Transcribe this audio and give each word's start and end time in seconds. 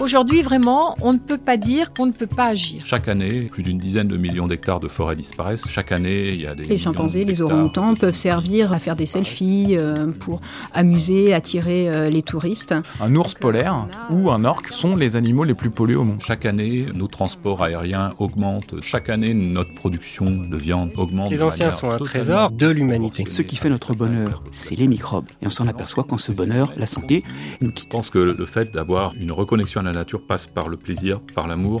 Aujourd'hui, 0.00 0.40
vraiment, 0.40 0.96
on 1.02 1.12
ne 1.12 1.18
peut 1.18 1.36
pas 1.36 1.58
dire 1.58 1.92
qu'on 1.92 2.06
ne 2.06 2.12
peut 2.12 2.26
pas 2.26 2.46
agir. 2.46 2.82
Chaque 2.86 3.06
année, 3.06 3.42
plus 3.52 3.62
d'une 3.62 3.76
dizaine 3.76 4.08
de 4.08 4.16
millions 4.16 4.46
d'hectares 4.46 4.80
de 4.80 4.88
forêts 4.88 5.14
disparaissent. 5.14 5.68
Chaque 5.68 5.92
année, 5.92 6.30
il 6.30 6.40
y 6.40 6.46
a 6.46 6.54
des. 6.54 6.64
Les 6.64 6.78
chimpanzés, 6.78 7.26
les 7.26 7.42
orang-outans 7.42 7.94
peuvent 7.94 8.14
servir 8.14 8.72
à 8.72 8.78
faire 8.78 8.96
des 8.96 9.04
selfies, 9.04 9.76
euh, 9.76 10.06
pour 10.06 10.40
amuser, 10.72 11.34
attirer 11.34 11.90
euh, 11.90 12.08
les 12.08 12.22
touristes. 12.22 12.74
Un 12.98 13.14
ours 13.14 13.34
Donc, 13.34 13.40
polaire 13.40 13.86
ou 14.08 14.30
un 14.30 14.46
orque 14.46 14.68
sont 14.68 14.96
les 14.96 15.16
animaux 15.16 15.44
les 15.44 15.52
plus 15.52 15.68
pollués 15.68 15.96
au 15.96 16.04
monde. 16.04 16.22
Chaque 16.24 16.46
année, 16.46 16.86
nos 16.94 17.06
transports 17.06 17.62
aériens 17.62 18.08
augmentent. 18.18 18.76
Chaque 18.80 19.10
année, 19.10 19.34
notre 19.34 19.74
production 19.74 20.30
de 20.30 20.56
viande 20.56 20.92
augmente. 20.96 21.30
Les 21.30 21.42
anciens 21.42 21.70
sont 21.70 21.90
un 21.90 21.98
trésor 21.98 22.50
de 22.52 22.68
l'humanité. 22.68 23.24
Ce 23.28 23.42
qui 23.42 23.56
fait 23.56 23.68
notre 23.68 23.92
bonheur, 23.92 24.42
c'est 24.50 24.76
les 24.76 24.88
microbes. 24.88 25.26
Et 25.42 25.46
on 25.46 25.50
s'en 25.50 25.66
aperçoit 25.66 26.04
quand 26.04 26.16
ce 26.18 26.32
bonheur, 26.32 26.72
la 26.78 26.86
santé, 26.86 27.22
nous 27.60 27.68
Je 27.68 27.74
quitte. 27.74 27.90
pense 27.90 28.08
que 28.08 28.18
le 28.18 28.46
fait 28.46 28.72
d'avoir 28.72 29.12
une 29.20 29.32
reconnexion 29.32 29.80
à 29.80 29.89
la 29.92 30.00
nature 30.00 30.24
passe 30.26 30.46
par 30.46 30.68
le 30.68 30.76
plaisir, 30.76 31.20
par 31.34 31.46
l'amour. 31.46 31.80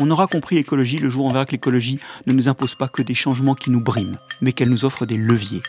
On 0.00 0.10
aura 0.10 0.26
compris 0.26 0.56
l'écologie 0.56 0.98
le 0.98 1.10
jour 1.10 1.26
où 1.26 1.28
on 1.28 1.32
verra 1.32 1.46
que 1.46 1.52
l'écologie 1.52 1.98
ne 2.26 2.32
nous 2.32 2.48
impose 2.48 2.74
pas 2.74 2.88
que 2.88 3.02
des 3.02 3.14
changements 3.14 3.54
qui 3.54 3.70
nous 3.70 3.80
briment, 3.80 4.18
mais 4.40 4.52
qu'elle 4.52 4.70
nous 4.70 4.84
offre 4.84 5.06
des 5.06 5.16
leviers. 5.16 5.62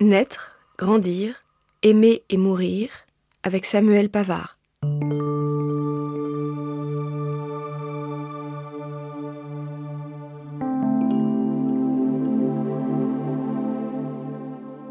Naître, 0.00 0.56
grandir, 0.78 1.34
aimer 1.82 2.22
et 2.28 2.36
mourir 2.36 2.88
avec 3.42 3.64
Samuel 3.64 4.08
Pavard. 4.08 4.56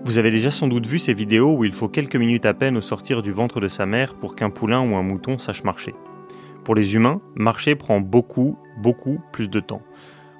Vous 0.06 0.20
avez 0.20 0.30
déjà 0.30 0.52
sans 0.52 0.67
doute 0.67 0.86
vu 0.86 1.00
ces 1.00 1.16
vidéos 1.16 1.58
où 1.58 1.66
il 1.66 1.73
faut 1.73 1.89
quelques 1.89 2.16
minutes 2.16 2.45
à 2.45 2.53
peine 2.53 2.78
au 2.78 2.81
sortir 2.81 3.23
du 3.23 3.31
ventre 3.31 3.59
de 3.59 3.67
sa 3.67 3.88
mère 3.88 4.14
pour 4.14 4.36
qu'un 4.36 4.52
poulain 4.52 4.81
ou 4.81 4.95
un 4.95 5.02
mouton 5.02 5.39
sache 5.39 5.64
marcher. 5.64 5.95
Pour 6.64 6.75
les 6.75 6.94
humains, 6.94 7.22
marcher 7.34 7.73
prend 7.73 8.00
beaucoup, 8.00 8.56
beaucoup 8.78 9.20
plus 9.31 9.50
de 9.50 9.59
temps. 9.59 9.81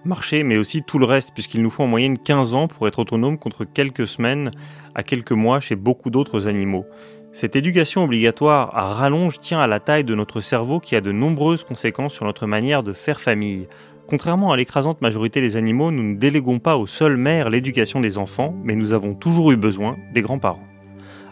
Marcher, 0.03 0.44
mais 0.44 0.59
aussi 0.59 0.83
tout 0.83 0.99
le 0.99 1.07
reste, 1.07 1.31
puisqu'il 1.33 1.63
nous 1.63 1.72
faut 1.72 1.81
en 1.81 1.88
moyenne 1.88 2.19
15 2.19 2.53
ans 2.53 2.67
pour 2.67 2.88
être 2.88 2.99
autonome 2.99 3.39
contre 3.39 3.66
quelques 3.66 4.05
semaines 4.05 4.52
à 4.94 5.02
quelques 5.02 5.31
mois 5.31 5.59
chez 5.59 5.75
beaucoup 5.75 6.11
d'autres 6.11 6.47
animaux. 6.47 6.85
Cette 7.31 7.55
éducation 7.55 8.03
obligatoire 8.03 8.69
à 8.77 8.94
rallonge 8.94 9.39
tient 9.39 9.59
à 9.59 9.66
la 9.66 9.79
taille 9.79 10.03
de 10.03 10.13
notre 10.13 10.41
cerveau 10.41 10.79
qui 10.79 10.95
a 10.95 11.02
de 11.02 11.11
nombreuses 11.11 11.63
conséquences 11.63 12.13
sur 12.13 12.25
notre 12.25 12.45
manière 12.45 12.83
de 12.83 12.94
faire 12.94 13.19
famille. 13.19 13.67
Contrairement 14.08 14.52
à 14.52 14.58
l'écrasante 14.58 15.02
majorité 15.02 15.42
des 15.42 15.58
animaux, 15.58 15.89
nous 15.89 16.03
ne 16.03 16.16
déléguons 16.16 16.59
pas 16.59 16.78
aux 16.78 16.86
seules 16.86 17.17
mères 17.17 17.50
l'éducation 17.50 18.00
des 18.00 18.20
enfants, 18.20 18.53
mais 18.64 18.75
nous 18.75 18.94
avons 18.94 19.16
toujours 19.16 19.52
eu 19.52 19.58
besoin 19.58 19.97
des 20.14 20.22
grands-parents. 20.22 20.67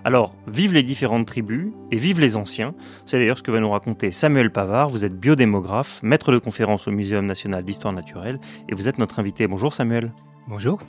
Alors, 0.06 0.34
vive 0.48 0.74
les 0.74 0.82
différentes 0.82 1.28
tribus 1.28 1.68
et 1.92 1.98
vive 1.98 2.20
les 2.20 2.36
anciens. 2.36 2.74
C'est 3.06 3.20
d'ailleurs 3.20 3.38
ce 3.38 3.44
que 3.44 3.52
va 3.52 3.60
nous 3.60 3.70
raconter 3.70 4.12
Samuel 4.12 4.52
Pavard. 4.52 4.90
Vous 4.90 5.06
êtes 5.06 5.18
biodémographe, 5.18 6.02
maître 6.04 6.32
de 6.32 6.40
conférence 6.40 6.88
au 6.88 6.92
Muséum 6.92 7.26
national 7.26 7.64
d'histoire 7.64 7.94
naturelle 7.94 8.40
et 8.68 8.76
vous 8.76 8.90
êtes 8.90 8.98
notre 8.98 9.20
invité. 9.20 9.48
Bonjour 9.48 9.72
Samuel. 9.72 10.12
Bonjour. 10.48 10.80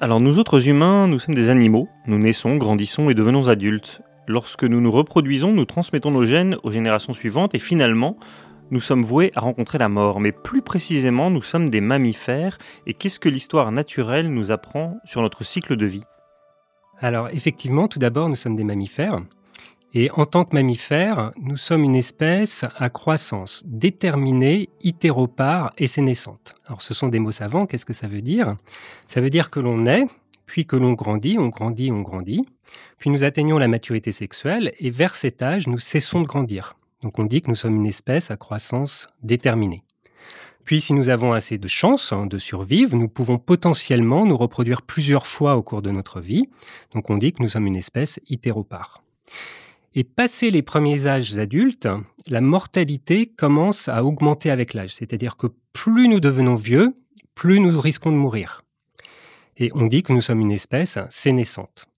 Alors 0.00 0.18
nous 0.18 0.38
autres 0.38 0.68
humains, 0.68 1.06
nous 1.06 1.18
sommes 1.18 1.34
des 1.34 1.50
animaux. 1.50 1.88
Nous 2.06 2.18
naissons, 2.18 2.56
grandissons 2.56 3.10
et 3.10 3.14
devenons 3.14 3.48
adultes. 3.48 4.00
Lorsque 4.26 4.64
nous 4.64 4.80
nous 4.80 4.90
reproduisons, 4.90 5.52
nous 5.52 5.64
transmettons 5.64 6.10
nos 6.10 6.24
gènes 6.24 6.56
aux 6.62 6.70
générations 6.70 7.12
suivantes 7.12 7.54
et 7.54 7.58
finalement, 7.58 8.16
nous 8.70 8.80
sommes 8.80 9.02
voués 9.02 9.32
à 9.34 9.40
rencontrer 9.40 9.78
la 9.78 9.88
mort. 9.88 10.20
Mais 10.20 10.32
plus 10.32 10.62
précisément, 10.62 11.30
nous 11.30 11.42
sommes 11.42 11.70
des 11.70 11.80
mammifères. 11.80 12.58
Et 12.86 12.94
qu'est-ce 12.94 13.20
que 13.20 13.28
l'histoire 13.28 13.72
naturelle 13.72 14.28
nous 14.28 14.50
apprend 14.50 14.98
sur 15.04 15.22
notre 15.22 15.44
cycle 15.44 15.76
de 15.76 15.86
vie? 15.86 16.04
Alors 16.98 17.28
effectivement, 17.28 17.88
tout 17.88 17.98
d'abord, 17.98 18.28
nous 18.28 18.36
sommes 18.36 18.56
des 18.56 18.64
mammifères. 18.64 19.20
Et 19.92 20.08
en 20.12 20.24
tant 20.24 20.44
que 20.44 20.54
mammifères, 20.54 21.32
nous 21.42 21.56
sommes 21.56 21.82
une 21.82 21.96
espèce 21.96 22.64
à 22.76 22.90
croissance 22.90 23.64
déterminée, 23.66 24.68
itéropare 24.82 25.72
et 25.78 25.88
sénescente. 25.88 26.54
Alors 26.66 26.80
ce 26.80 26.94
sont 26.94 27.08
des 27.08 27.18
mots 27.18 27.32
savants, 27.32 27.66
qu'est-ce 27.66 27.86
que 27.86 27.92
ça 27.92 28.06
veut 28.06 28.20
dire? 28.20 28.54
Ça 29.08 29.20
veut 29.20 29.30
dire 29.30 29.50
que 29.50 29.58
l'on 29.58 29.78
naît, 29.78 30.06
puis 30.46 30.64
que 30.64 30.76
l'on 30.76 30.92
grandit, 30.92 31.38
on 31.40 31.48
grandit, 31.48 31.90
on 31.90 32.02
grandit, 32.02 32.46
puis 32.98 33.10
nous 33.10 33.24
atteignons 33.24 33.58
la 33.58 33.66
maturité 33.66 34.12
sexuelle, 34.12 34.72
et 34.78 34.90
vers 34.90 35.16
cet 35.16 35.42
âge, 35.42 35.66
nous 35.66 35.80
cessons 35.80 36.20
de 36.20 36.26
grandir. 36.26 36.76
Donc 37.02 37.18
on 37.18 37.24
dit 37.24 37.42
que 37.42 37.48
nous 37.48 37.54
sommes 37.54 37.76
une 37.76 37.86
espèce 37.86 38.30
à 38.30 38.36
croissance 38.36 39.06
déterminée. 39.22 39.84
Puis 40.64 40.80
si 40.80 40.92
nous 40.92 41.08
avons 41.08 41.32
assez 41.32 41.58
de 41.58 41.68
chance 41.68 42.12
hein, 42.12 42.26
de 42.26 42.38
survivre, 42.38 42.96
nous 42.96 43.08
pouvons 43.08 43.38
potentiellement 43.38 44.26
nous 44.26 44.36
reproduire 44.36 44.82
plusieurs 44.82 45.26
fois 45.26 45.56
au 45.56 45.62
cours 45.62 45.82
de 45.82 45.90
notre 45.90 46.20
vie. 46.20 46.48
Donc 46.92 47.10
on 47.10 47.16
dit 47.16 47.32
que 47.32 47.42
nous 47.42 47.48
sommes 47.48 47.66
une 47.66 47.76
espèce 47.76 48.20
itéropare. 48.28 49.02
Et 49.94 50.04
passé 50.04 50.50
les 50.52 50.62
premiers 50.62 51.08
âges 51.08 51.36
adultes, 51.38 51.88
la 52.28 52.40
mortalité 52.40 53.26
commence 53.26 53.88
à 53.88 54.04
augmenter 54.04 54.50
avec 54.50 54.74
l'âge. 54.74 54.94
C'est-à-dire 54.94 55.36
que 55.36 55.48
plus 55.72 56.06
nous 56.06 56.20
devenons 56.20 56.54
vieux, 56.54 56.94
plus 57.34 57.58
nous 57.58 57.80
risquons 57.80 58.12
de 58.12 58.16
mourir. 58.16 58.62
Et 59.56 59.70
on 59.74 59.86
dit 59.86 60.04
que 60.04 60.12
nous 60.12 60.20
sommes 60.20 60.40
une 60.40 60.52
espèce 60.52 60.98
sénescente. 61.08 61.89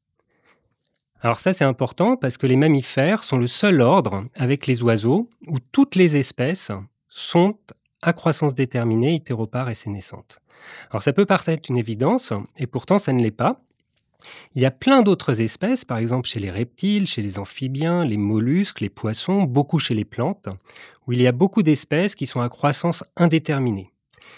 Alors 1.24 1.38
ça 1.38 1.52
c'est 1.52 1.64
important 1.64 2.16
parce 2.16 2.36
que 2.36 2.48
les 2.48 2.56
mammifères 2.56 3.22
sont 3.22 3.38
le 3.38 3.46
seul 3.46 3.80
ordre 3.80 4.24
avec 4.34 4.66
les 4.66 4.82
oiseaux 4.82 5.30
où 5.46 5.58
toutes 5.70 5.94
les 5.94 6.16
espèces 6.16 6.72
sont 7.08 7.56
à 8.02 8.12
croissance 8.12 8.54
déterminée, 8.54 9.14
itéropare 9.14 9.70
et 9.70 9.74
sénescente. 9.74 10.40
Alors 10.90 11.00
ça 11.00 11.12
peut 11.12 11.24
paraître 11.24 11.70
une 11.70 11.78
évidence, 11.78 12.32
et 12.58 12.66
pourtant 12.66 12.98
ça 12.98 13.12
ne 13.12 13.22
l'est 13.22 13.30
pas. 13.30 13.62
Il 14.56 14.62
y 14.62 14.66
a 14.66 14.72
plein 14.72 15.02
d'autres 15.02 15.40
espèces, 15.40 15.84
par 15.84 15.98
exemple 15.98 16.28
chez 16.28 16.40
les 16.40 16.50
reptiles, 16.50 17.06
chez 17.06 17.22
les 17.22 17.38
amphibiens, 17.38 18.04
les 18.04 18.16
mollusques, 18.16 18.80
les 18.80 18.88
poissons, 18.88 19.42
beaucoup 19.42 19.78
chez 19.78 19.94
les 19.94 20.04
plantes, 20.04 20.48
où 21.06 21.12
il 21.12 21.22
y 21.22 21.28
a 21.28 21.32
beaucoup 21.32 21.62
d'espèces 21.62 22.16
qui 22.16 22.26
sont 22.26 22.40
à 22.40 22.48
croissance 22.48 23.04
indéterminée. 23.16 23.92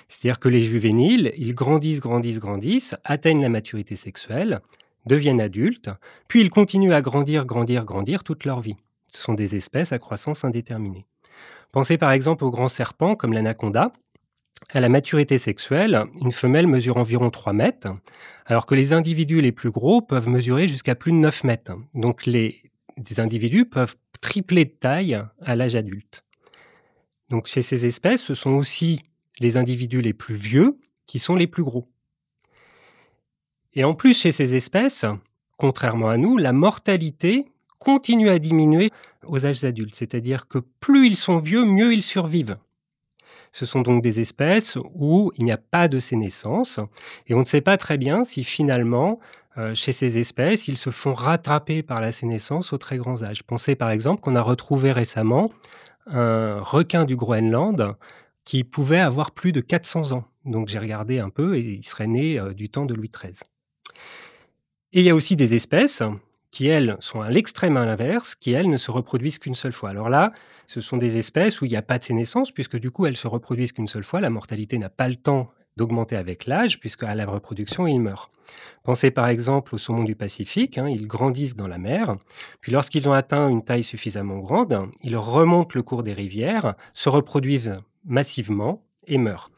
C'est-à-dire 0.09 0.39
que 0.39 0.49
les 0.49 0.61
juvéniles, 0.61 1.33
ils 1.37 1.55
grandissent, 1.55 2.01
grandissent, 2.01 2.41
grandissent, 2.41 2.95
atteignent 3.05 3.43
la 3.43 3.49
maturité 3.49 3.97
sexuelle, 3.97 4.61
deviennent 5.07 5.41
adultes, 5.41 5.91
puis 6.29 6.41
ils 6.41 6.51
continuent 6.51 6.93
à 6.93 7.03
grandir, 7.03 7.45
grandir, 7.45 7.85
grandir 7.85 8.25
toute 8.25 8.45
leur 8.45 8.61
vie. 8.61 8.77
Ce 9.11 9.23
sont 9.23 9.35
des 9.35 9.57
espèces 9.57 9.93
à 9.93 9.99
croissance 9.99 10.45
indéterminée. 10.45 11.07
Pensez 11.73 11.99
par 11.99 12.13
exemple 12.13 12.45
aux 12.45 12.51
grands 12.51 12.69
serpents 12.69 13.17
comme 13.17 13.33
l'anaconda. 13.33 13.93
À 14.73 14.81
la 14.81 14.89
maturité 14.89 15.39
sexuelle, 15.39 16.05
une 16.23 16.33
femelle 16.33 16.67
mesure 16.67 16.97
environ 16.97 17.31
3 17.31 17.53
mètres, 17.53 17.89
alors 18.47 18.67
que 18.67 18.75
les 18.75 18.93
individus 18.93 19.41
les 19.41 19.53
plus 19.53 19.71
gros 19.71 20.01
peuvent 20.01 20.29
mesurer 20.29 20.69
jusqu'à 20.69 20.95
plus 20.95 21.13
de 21.13 21.17
9 21.17 21.45
mètres. 21.45 21.73
Donc 21.95 22.27
les, 22.27 22.63
individus 23.19 23.67
peuvent 23.67 23.97
tripler 24.21 24.65
de 24.65 24.71
taille 24.71 25.21
à 25.43 25.57
l'âge 25.57 25.77
adulte. 25.77 26.25
Donc 27.29 27.47
chez 27.47 27.63
ces 27.63 27.87
espèces, 27.87 28.23
ce 28.23 28.35
sont 28.35 28.55
aussi 28.55 29.03
les 29.41 29.57
individus 29.57 30.01
les 30.01 30.15
plus 30.15 30.35
vieux 30.35 30.79
qui 31.07 31.19
sont 31.19 31.35
les 31.35 31.47
plus 31.47 31.65
gros. 31.65 31.89
Et 33.75 33.85
en 33.85 33.95
plus, 33.95 34.19
chez 34.19 34.33
ces 34.33 34.55
espèces, 34.55 35.05
contrairement 35.59 36.09
à 36.09 36.17
nous, 36.17 36.37
la 36.37 36.53
mortalité 36.53 37.47
continue 37.79 38.29
à 38.29 38.39
diminuer 38.39 38.91
aux 39.27 39.47
âges 39.47 39.65
adultes, 39.65 39.95
c'est-à-dire 39.95 40.49
que 40.49 40.59
plus 40.81 41.07
ils 41.07 41.17
sont 41.17 41.39
vieux, 41.39 41.65
mieux 41.65 41.93
ils 41.93 42.03
survivent. 42.03 42.57
Ce 43.53 43.67
sont 43.67 43.83
donc 43.83 44.03
des 44.03 44.21
espèces 44.21 44.79
où 44.95 45.31
il 45.37 45.45
n'y 45.45 45.53
a 45.53 45.59
pas 45.59 45.87
de 45.87 45.99
sénescence 46.01 46.81
et 47.29 47.35
on 47.35 47.41
ne 47.41 47.45
sait 47.45 47.61
pas 47.61 47.77
très 47.77 47.99
bien 47.99 48.25
si 48.25 48.43
finalement, 48.43 49.21
euh, 49.59 49.75
chez 49.75 49.93
ces 49.93 50.19
espèces, 50.19 50.67
ils 50.67 50.77
se 50.77 50.91
font 50.91 51.15
rattraper 51.15 51.83
par 51.83 52.01
la 52.01 52.11
sénescence 52.11 52.73
aux 52.73 52.79
très 52.79 52.97
grands 52.97 53.23
âges. 53.23 53.45
Pensez 53.45 53.77
par 53.77 53.91
exemple 53.91 54.23
qu'on 54.23 54.35
a 54.35 54.43
retrouvé 54.43 54.91
récemment 54.91 55.53
un 56.07 56.61
requin 56.61 57.05
du 57.05 57.17
Groenland 57.17 57.95
qui 58.45 58.65
pouvait 58.65 58.99
avoir 58.99 59.31
plus 59.31 59.53
de 59.53 59.61
400 59.61 60.13
ans. 60.13 60.25
Donc 60.45 60.69
j'ai 60.69 60.79
regardé 60.79 61.21
un 61.21 61.31
peu 61.31 61.57
et 61.57 61.61
il 61.61 61.85
serait 61.85 62.09
né 62.09 62.39
euh, 62.39 62.53
du 62.53 62.69
temps 62.69 62.87
de 62.87 62.95
Louis 62.95 63.11
XIII. 63.11 63.39
Et 64.93 65.01
il 65.01 65.07
y 65.07 65.11
a 65.11 65.15
aussi 65.15 65.37
des 65.37 65.55
espèces 65.55 66.03
qui, 66.51 66.69
elles, 66.69 66.97
sont 67.01 67.21
à 67.21 67.31
l'extrême 67.31 67.77
inverse, 67.77 68.35
qui, 68.35 68.53
elles, 68.53 68.71
ne 68.71 68.77
se 68.77 68.91
reproduisent 68.91 69.39
qu'une 69.39 69.57
seule 69.57 69.73
fois. 69.73 69.91
Alors 69.91 70.09
là, 70.09 70.33
ce 70.67 70.81
sont 70.81 70.97
des 70.97 71.19
espèces 71.19 71.61
où 71.61 71.65
il 71.65 71.71
n'y 71.71 71.77
a 71.77 71.83
pas 71.83 71.99
de 71.99 72.05
sénescence, 72.05 72.53
puisque 72.53 72.79
du 72.79 72.91
coup, 72.91 73.07
elles 73.07 73.17
se 73.17 73.27
reproduisent 73.27 73.73
qu'une 73.73 73.89
seule 73.89 74.05
fois. 74.05 74.21
La 74.21 74.31
mortalité 74.31 74.79
n'a 74.79 74.89
pas 74.89 75.09
le 75.09 75.17
temps 75.17 75.51
d'augmenter 75.77 76.17
avec 76.17 76.47
l'âge, 76.47 76.79
puisque 76.79 77.03
à 77.03 77.15
la 77.15 77.27
reproduction, 77.27 77.87
ils 77.87 77.99
meurent. 77.99 78.31
Pensez 78.83 79.11
par 79.11 79.29
exemple 79.29 79.75
au 79.75 79.79
saumon 79.79 80.05
du 80.05 80.15
Pacifique, 80.15 80.79
hein, 80.79 80.89
ils 80.89 81.07
grandissent 81.07 81.57
dans 81.57 81.69
la 81.69 81.79
mer, 81.79 82.17
puis 82.61 82.71
lorsqu'ils 82.71 83.09
ont 83.09 83.13
atteint 83.13 83.49
une 83.49 83.65
taille 83.65 83.83
suffisamment 83.83 84.39
grande, 84.39 84.89
ils 85.03 85.17
remontent 85.17 85.73
le 85.75 85.83
cours 85.83 86.03
des 86.03 86.13
rivières, 86.13 86.75
se 86.93 87.09
reproduisent 87.09 87.79
massivement 88.05 88.85
et 89.07 89.19
meurent. 89.19 89.51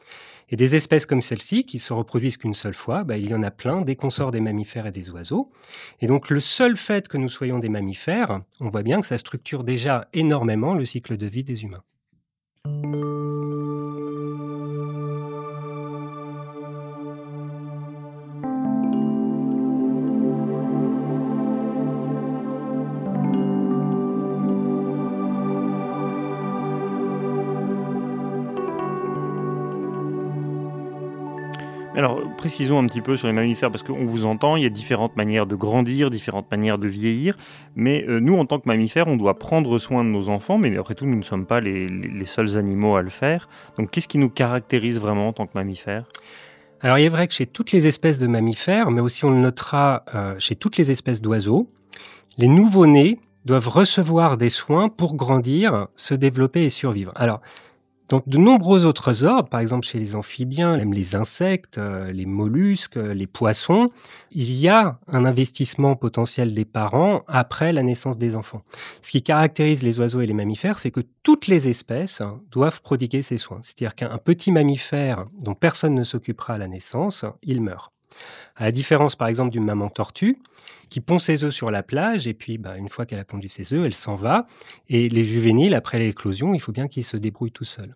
Et 0.49 0.55
des 0.55 0.75
espèces 0.75 1.05
comme 1.05 1.21
celle-ci, 1.21 1.65
qui 1.65 1.79
se 1.79 1.91
reproduisent 1.91 2.37
qu'une 2.37 2.53
seule 2.53 2.73
fois, 2.73 3.03
bah, 3.03 3.17
il 3.17 3.29
y 3.29 3.35
en 3.35 3.43
a 3.43 3.51
plein 3.51 3.81
dès 3.81 3.95
qu'on 3.95 4.09
sort 4.09 4.31
des 4.31 4.39
mammifères 4.39 4.87
et 4.87 4.91
des 4.91 5.09
oiseaux. 5.09 5.51
Et 5.99 6.07
donc 6.07 6.29
le 6.29 6.39
seul 6.39 6.77
fait 6.77 7.07
que 7.07 7.17
nous 7.17 7.29
soyons 7.29 7.59
des 7.59 7.69
mammifères, 7.69 8.41
on 8.61 8.69
voit 8.69 8.83
bien 8.83 9.01
que 9.01 9.07
ça 9.07 9.17
structure 9.17 9.63
déjà 9.63 10.07
énormément 10.13 10.73
le 10.73 10.85
cycle 10.85 11.17
de 11.17 11.27
vie 11.27 11.43
des 11.43 11.63
humains. 11.63 11.83
Alors, 31.97 32.21
précisons 32.37 32.77
un 32.77 32.85
petit 32.85 33.01
peu 33.01 33.17
sur 33.17 33.25
les 33.25 33.33
mammifères, 33.33 33.71
parce 33.71 33.81
qu'on 33.81 34.05
vous 34.05 34.27
entend, 34.27 34.55
il 34.55 34.61
y 34.61 34.67
a 34.67 34.69
différentes 34.69 35.17
manières 35.17 35.47
de 35.47 35.55
grandir, 35.55 36.11
différentes 36.11 36.49
manières 36.51 36.77
de 36.77 36.87
vieillir, 36.87 37.35
mais 37.75 38.05
euh, 38.07 38.19
nous, 38.19 38.37
en 38.37 38.45
tant 38.45 38.59
que 38.59 38.67
mammifères, 38.67 39.07
on 39.07 39.17
doit 39.17 39.39
prendre 39.39 39.79
soin 39.79 40.03
de 40.03 40.09
nos 40.09 40.29
enfants, 40.29 40.59
mais 40.59 40.77
après 40.77 40.93
tout, 40.93 41.07
nous 41.07 41.15
ne 41.15 41.23
sommes 41.23 41.47
pas 41.47 41.59
les, 41.59 41.87
seuls 42.25 42.55
animaux 42.55 42.97
à 42.97 43.01
le 43.01 43.09
faire. 43.09 43.49
Donc, 43.79 43.89
qu'est-ce 43.89 44.07
qui 44.07 44.19
nous 44.19 44.29
caractérise 44.29 44.99
vraiment 44.99 45.29
en 45.29 45.33
tant 45.33 45.47
que 45.47 45.53
mammifères? 45.55 46.03
Alors, 46.81 46.99
il 46.99 47.05
est 47.05 47.09
vrai 47.09 47.27
que 47.27 47.33
chez 47.33 47.47
toutes 47.47 47.71
les 47.71 47.87
espèces 47.87 48.19
de 48.19 48.27
mammifères, 48.27 48.91
mais 48.91 49.01
aussi 49.01 49.25
on 49.25 49.31
le 49.31 49.39
notera 49.39 50.05
euh, 50.13 50.35
chez 50.37 50.53
toutes 50.53 50.77
les 50.77 50.91
espèces 50.91 51.19
d'oiseaux, 51.19 51.67
les 52.37 52.47
nouveau-nés 52.47 53.17
doivent 53.45 53.69
recevoir 53.69 54.37
des 54.37 54.49
soins 54.49 54.87
pour 54.87 55.15
grandir, 55.15 55.87
se 55.95 56.13
développer 56.13 56.63
et 56.63 56.69
survivre. 56.69 57.11
Alors, 57.15 57.41
dans 58.09 58.21
de 58.25 58.37
nombreux 58.37 58.85
autres 58.85 59.23
ordres, 59.23 59.49
par 59.49 59.59
exemple 59.59 59.85
chez 59.85 59.99
les 59.99 60.15
amphibiens, 60.15 60.77
même 60.77 60.93
les 60.93 61.15
insectes, 61.15 61.77
euh, 61.77 62.11
les 62.11 62.25
mollusques, 62.25 62.97
euh, 62.97 63.13
les 63.13 63.27
poissons, 63.27 63.89
il 64.31 64.51
y 64.53 64.69
a 64.69 64.99
un 65.07 65.25
investissement 65.25 65.95
potentiel 65.95 66.53
des 66.53 66.65
parents 66.65 67.23
après 67.27 67.73
la 67.73 67.83
naissance 67.83 68.17
des 68.17 68.35
enfants. 68.35 68.61
Ce 69.01 69.11
qui 69.11 69.21
caractérise 69.21 69.83
les 69.83 69.99
oiseaux 69.99 70.21
et 70.21 70.25
les 70.25 70.33
mammifères, 70.33 70.79
c'est 70.79 70.91
que 70.91 71.01
toutes 71.23 71.47
les 71.47 71.67
espèces 71.69 72.21
doivent 72.51 72.81
prodiguer 72.81 73.21
ces 73.21 73.37
soins. 73.37 73.59
C'est-à-dire 73.61 73.95
qu'un 73.95 74.17
petit 74.17 74.51
mammifère 74.51 75.25
dont 75.39 75.55
personne 75.55 75.95
ne 75.95 76.03
s'occupera 76.03 76.53
à 76.53 76.57
la 76.57 76.67
naissance, 76.67 77.25
il 77.43 77.61
meurt. 77.61 77.96
À 78.55 78.63
la 78.63 78.71
différence, 78.71 79.15
par 79.15 79.27
exemple, 79.27 79.51
d'une 79.51 79.65
maman 79.65 79.89
tortue 79.89 80.37
qui 80.89 81.01
pond 81.01 81.19
ses 81.19 81.43
œufs 81.43 81.53
sur 81.53 81.69
la 81.69 81.83
plage 81.83 82.27
et 82.27 82.33
puis, 82.33 82.57
bah, 82.57 82.77
une 82.77 82.89
fois 82.89 83.05
qu'elle 83.05 83.19
a 83.19 83.25
pondu 83.25 83.49
ses 83.49 83.73
œufs, 83.73 83.85
elle 83.85 83.93
s'en 83.93 84.15
va. 84.15 84.47
Et 84.89 85.09
les 85.09 85.23
juvéniles, 85.23 85.73
après 85.73 85.99
l'éclosion, 85.99 86.53
il 86.53 86.61
faut 86.61 86.71
bien 86.71 86.87
qu'ils 86.87 87.03
se 87.03 87.17
débrouillent 87.17 87.51
tout 87.51 87.65
seuls. 87.65 87.95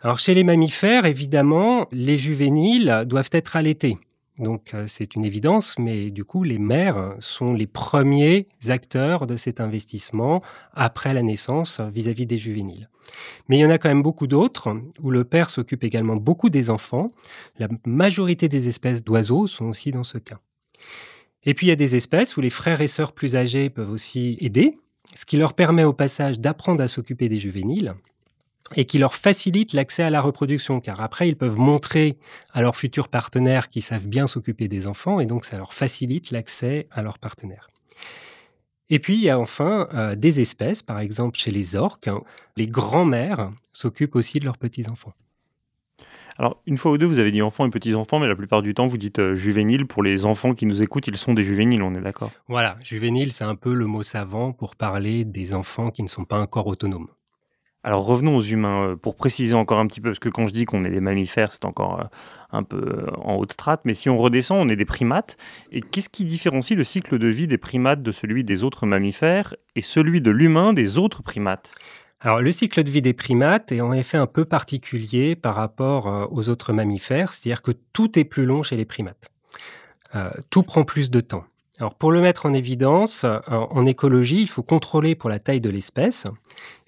Alors, 0.00 0.18
chez 0.18 0.34
les 0.34 0.44
mammifères, 0.44 1.04
évidemment, 1.04 1.86
les 1.92 2.18
juvéniles 2.18 3.04
doivent 3.06 3.30
être 3.32 3.56
allaités. 3.56 3.98
Donc 4.38 4.74
euh, 4.74 4.84
c'est 4.86 5.14
une 5.14 5.24
évidence, 5.24 5.78
mais 5.78 6.10
du 6.10 6.24
coup 6.24 6.44
les 6.44 6.58
mères 6.58 7.14
sont 7.18 7.52
les 7.52 7.66
premiers 7.66 8.48
acteurs 8.68 9.26
de 9.26 9.36
cet 9.36 9.60
investissement 9.60 10.42
après 10.74 11.14
la 11.14 11.22
naissance 11.22 11.80
vis-à-vis 11.80 12.26
des 12.26 12.38
juvéniles. 12.38 12.88
Mais 13.48 13.58
il 13.58 13.60
y 13.60 13.66
en 13.66 13.70
a 13.70 13.78
quand 13.78 13.88
même 13.88 14.02
beaucoup 14.02 14.26
d'autres 14.26 14.76
où 15.00 15.10
le 15.10 15.24
père 15.24 15.50
s'occupe 15.50 15.84
également 15.84 16.16
beaucoup 16.16 16.50
des 16.50 16.70
enfants. 16.70 17.10
La 17.58 17.68
majorité 17.86 18.48
des 18.48 18.68
espèces 18.68 19.02
d'oiseaux 19.02 19.46
sont 19.46 19.66
aussi 19.66 19.90
dans 19.90 20.04
ce 20.04 20.18
cas. 20.18 20.40
Et 21.44 21.54
puis 21.54 21.66
il 21.66 21.70
y 21.70 21.72
a 21.72 21.76
des 21.76 21.94
espèces 21.94 22.36
où 22.36 22.40
les 22.40 22.50
frères 22.50 22.80
et 22.80 22.88
sœurs 22.88 23.12
plus 23.12 23.36
âgés 23.36 23.70
peuvent 23.70 23.90
aussi 23.90 24.36
aider, 24.40 24.78
ce 25.14 25.24
qui 25.24 25.36
leur 25.36 25.54
permet 25.54 25.84
au 25.84 25.92
passage 25.92 26.40
d'apprendre 26.40 26.82
à 26.82 26.88
s'occuper 26.88 27.28
des 27.28 27.38
juvéniles 27.38 27.94
et 28.74 28.84
qui 28.84 28.98
leur 28.98 29.14
facilite 29.14 29.72
l'accès 29.72 30.02
à 30.02 30.10
la 30.10 30.20
reproduction, 30.20 30.80
car 30.80 31.00
après, 31.00 31.28
ils 31.28 31.36
peuvent 31.36 31.58
montrer 31.58 32.18
à 32.52 32.62
leurs 32.62 32.76
futurs 32.76 33.08
partenaires 33.08 33.68
qu'ils 33.68 33.82
savent 33.82 34.08
bien 34.08 34.26
s'occuper 34.26 34.66
des 34.66 34.86
enfants, 34.86 35.20
et 35.20 35.26
donc 35.26 35.44
ça 35.44 35.56
leur 35.58 35.72
facilite 35.74 36.30
l'accès 36.30 36.88
à 36.90 37.02
leurs 37.02 37.18
partenaires. 37.18 37.68
Et 38.88 38.98
puis, 38.98 39.14
il 39.14 39.22
y 39.22 39.30
a 39.30 39.38
enfin 39.38 39.88
euh, 39.94 40.14
des 40.14 40.40
espèces, 40.40 40.82
par 40.82 41.00
exemple 41.00 41.38
chez 41.38 41.50
les 41.50 41.76
orques, 41.76 42.08
hein, 42.08 42.20
les 42.56 42.66
grands-mères 42.66 43.52
s'occupent 43.72 44.16
aussi 44.16 44.40
de 44.40 44.44
leurs 44.44 44.58
petits-enfants. 44.58 45.12
Alors, 46.38 46.60
une 46.66 46.76
fois 46.76 46.92
ou 46.92 46.98
deux, 46.98 47.06
vous 47.06 47.18
avez 47.18 47.30
dit 47.30 47.40
enfants 47.40 47.66
et 47.66 47.70
petits-enfants, 47.70 48.18
mais 48.18 48.28
la 48.28 48.36
plupart 48.36 48.60
du 48.60 48.74
temps, 48.74 48.86
vous 48.86 48.98
dites 48.98 49.18
euh, 49.18 49.34
juvéniles. 49.34 49.86
Pour 49.86 50.02
les 50.02 50.26
enfants 50.26 50.54
qui 50.54 50.66
nous 50.66 50.82
écoutent, 50.82 51.06
ils 51.06 51.16
sont 51.16 51.32
des 51.32 51.42
juvéniles, 51.42 51.82
on 51.82 51.94
est 51.94 52.00
d'accord? 52.00 52.30
Voilà, 52.46 52.76
juvénile, 52.82 53.32
c'est 53.32 53.44
un 53.44 53.54
peu 53.54 53.72
le 53.72 53.86
mot 53.86 54.02
savant 54.02 54.52
pour 54.52 54.76
parler 54.76 55.24
des 55.24 55.54
enfants 55.54 55.90
qui 55.90 56.02
ne 56.02 56.08
sont 56.08 56.26
pas 56.26 56.38
encore 56.38 56.66
autonomes. 56.66 57.08
Alors 57.86 58.04
revenons 58.04 58.36
aux 58.36 58.42
humains, 58.42 58.82
euh, 58.82 58.96
pour 58.96 59.14
préciser 59.14 59.54
encore 59.54 59.78
un 59.78 59.86
petit 59.86 60.00
peu, 60.00 60.10
parce 60.10 60.18
que 60.18 60.28
quand 60.28 60.48
je 60.48 60.52
dis 60.52 60.64
qu'on 60.64 60.84
est 60.84 60.90
des 60.90 60.98
mammifères, 60.98 61.52
c'est 61.52 61.64
encore 61.64 62.00
euh, 62.00 62.04
un 62.50 62.64
peu 62.64 62.78
euh, 62.78 63.06
en 63.22 63.36
haute 63.36 63.52
strate, 63.52 63.82
mais 63.84 63.94
si 63.94 64.10
on 64.10 64.18
redescend, 64.18 64.58
on 64.58 64.68
est 64.68 64.74
des 64.74 64.84
primates. 64.84 65.36
Et 65.70 65.82
qu'est-ce 65.82 66.08
qui 66.08 66.24
différencie 66.24 66.76
le 66.76 66.82
cycle 66.82 67.16
de 67.16 67.28
vie 67.28 67.46
des 67.46 67.58
primates 67.58 68.02
de 68.02 68.10
celui 68.10 68.42
des 68.42 68.64
autres 68.64 68.86
mammifères 68.86 69.54
et 69.76 69.82
celui 69.82 70.20
de 70.20 70.32
l'humain 70.32 70.72
des 70.72 70.98
autres 70.98 71.22
primates? 71.22 71.70
Alors, 72.18 72.40
le 72.40 72.50
cycle 72.50 72.82
de 72.82 72.90
vie 72.90 73.02
des 73.02 73.12
primates 73.12 73.70
est 73.70 73.80
en 73.80 73.92
effet 73.92 74.16
un 74.16 74.26
peu 74.26 74.44
particulier 74.44 75.36
par 75.36 75.54
rapport 75.54 76.28
aux 76.32 76.48
autres 76.48 76.72
mammifères, 76.72 77.32
c'est-à-dire 77.32 77.62
que 77.62 77.70
tout 77.92 78.18
est 78.18 78.24
plus 78.24 78.46
long 78.46 78.64
chez 78.64 78.76
les 78.76 78.84
primates. 78.84 79.30
tout 80.50 80.64
prend 80.64 80.82
plus 80.82 81.08
de 81.08 81.20
temps. 81.20 81.44
Pour 81.98 82.10
le 82.10 82.22
mettre 82.22 82.46
en 82.46 82.54
évidence, 82.54 83.24
euh, 83.24 83.38
en 83.48 83.84
écologie, 83.84 84.40
il 84.40 84.48
faut 84.48 84.62
contrôler 84.62 85.14
pour 85.14 85.28
la 85.28 85.38
taille 85.38 85.60
de 85.60 85.68
l'espèce. 85.68 86.24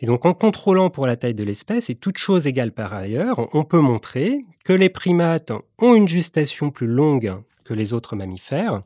Et 0.00 0.06
donc 0.06 0.24
en 0.24 0.32
contrôlant 0.32 0.88
pour 0.88 1.06
la 1.06 1.16
taille 1.16 1.34
de 1.34 1.44
l'espèce, 1.44 1.90
et 1.90 1.94
toute 1.94 2.16
chose 2.16 2.46
égale 2.46 2.72
par 2.72 2.94
ailleurs, 2.94 3.48
on 3.54 3.64
peut 3.64 3.80
montrer 3.80 4.46
que 4.64 4.72
les 4.72 4.88
primates 4.88 5.52
ont 5.78 5.94
une 5.94 6.08
gestation 6.08 6.70
plus 6.70 6.86
longue 6.86 7.34
que 7.64 7.74
les 7.74 7.92
autres 7.92 8.16
mammifères, 8.16 8.82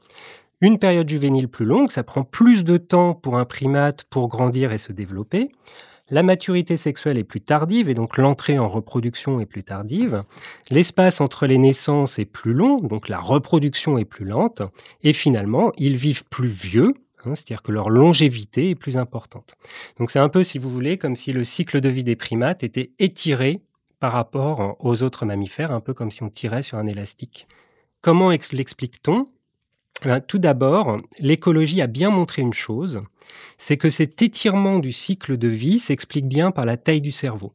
une 0.61 0.79
période 0.79 1.09
juvénile 1.09 1.49
plus 1.49 1.67
longue, 1.67 1.91
ça 1.91 2.03
prend 2.03 2.23
plus 2.23 2.65
de 2.65 2.77
temps 2.77 3.15
pour 3.15 3.37
un 3.37 3.45
primate 3.45 4.05
pour 4.05 4.29
grandir 4.29 4.73
et 4.73 4.79
se 4.79 4.93
développer, 4.93 5.51
la 6.13 6.23
maturité 6.23 6.77
sexuelle 6.77 7.17
est 7.17 7.25
plus 7.25 7.41
tardive 7.41 7.89
et 7.89 7.95
donc 7.95 8.19
l'entrée 8.19 8.59
en 8.59 8.69
reproduction 8.69 9.41
est 9.41 9.47
plus 9.47 9.65
tardive. 9.65 10.25
L'espace 10.71 11.23
entre 11.23 11.47
les 11.47 11.57
naissances 11.57 12.19
est 12.19 12.27
plus 12.27 12.53
long, 12.53 12.77
donc 12.77 13.09
la 13.09 13.19
reproduction 13.19 13.97
est 13.97 14.05
plus 14.05 14.27
lente. 14.27 14.61
Et 15.03 15.15
finalement, 15.15 15.73
ils 15.79 15.97
vivent 15.97 16.25
plus 16.27 16.49
vieux, 16.49 16.89
hein, 17.25 17.35
c'est-à-dire 17.35 17.63
que 17.63 17.73
leur 17.73 17.89
longévité 17.89 18.69
est 18.69 18.75
plus 18.75 18.99
importante. 18.99 19.55
Donc 19.99 20.11
c'est 20.11 20.19
un 20.19 20.29
peu, 20.29 20.43
si 20.43 20.59
vous 20.59 20.69
voulez, 20.69 20.99
comme 20.99 21.17
si 21.17 21.33
le 21.33 21.45
cycle 21.45 21.81
de 21.81 21.89
vie 21.89 22.05
des 22.05 22.15
primates 22.15 22.63
était 22.63 22.93
étiré 22.99 23.63
par 23.99 24.13
rapport 24.13 24.77
aux 24.81 25.03
autres 25.03 25.25
mammifères, 25.25 25.73
un 25.73 25.81
peu 25.81 25.95
comme 25.95 26.11
si 26.11 26.23
on 26.23 26.29
tirait 26.29 26.63
sur 26.63 26.77
un 26.77 26.87
élastique. 26.87 27.49
Comment 28.03 28.29
l'explique-t-on? 28.29 29.29
Tout 30.27 30.39
d'abord, 30.39 30.99
l'écologie 31.21 31.83
a 31.83 31.87
bien 31.87 32.11
montré 32.11 32.43
une 32.43 32.53
chose, 32.53 33.03
c'est 33.59 33.77
que 33.77 33.91
cet 33.91 34.23
étirement 34.23 34.79
du 34.79 34.93
cycle 34.93 35.37
de 35.37 35.49
vie 35.49 35.79
s'explique 35.79 36.27
bien 36.27 36.51
par 36.51 36.67
la 36.67 36.77
taille 36.77 37.01
du 37.01 37.13
cerveau. 37.13 37.53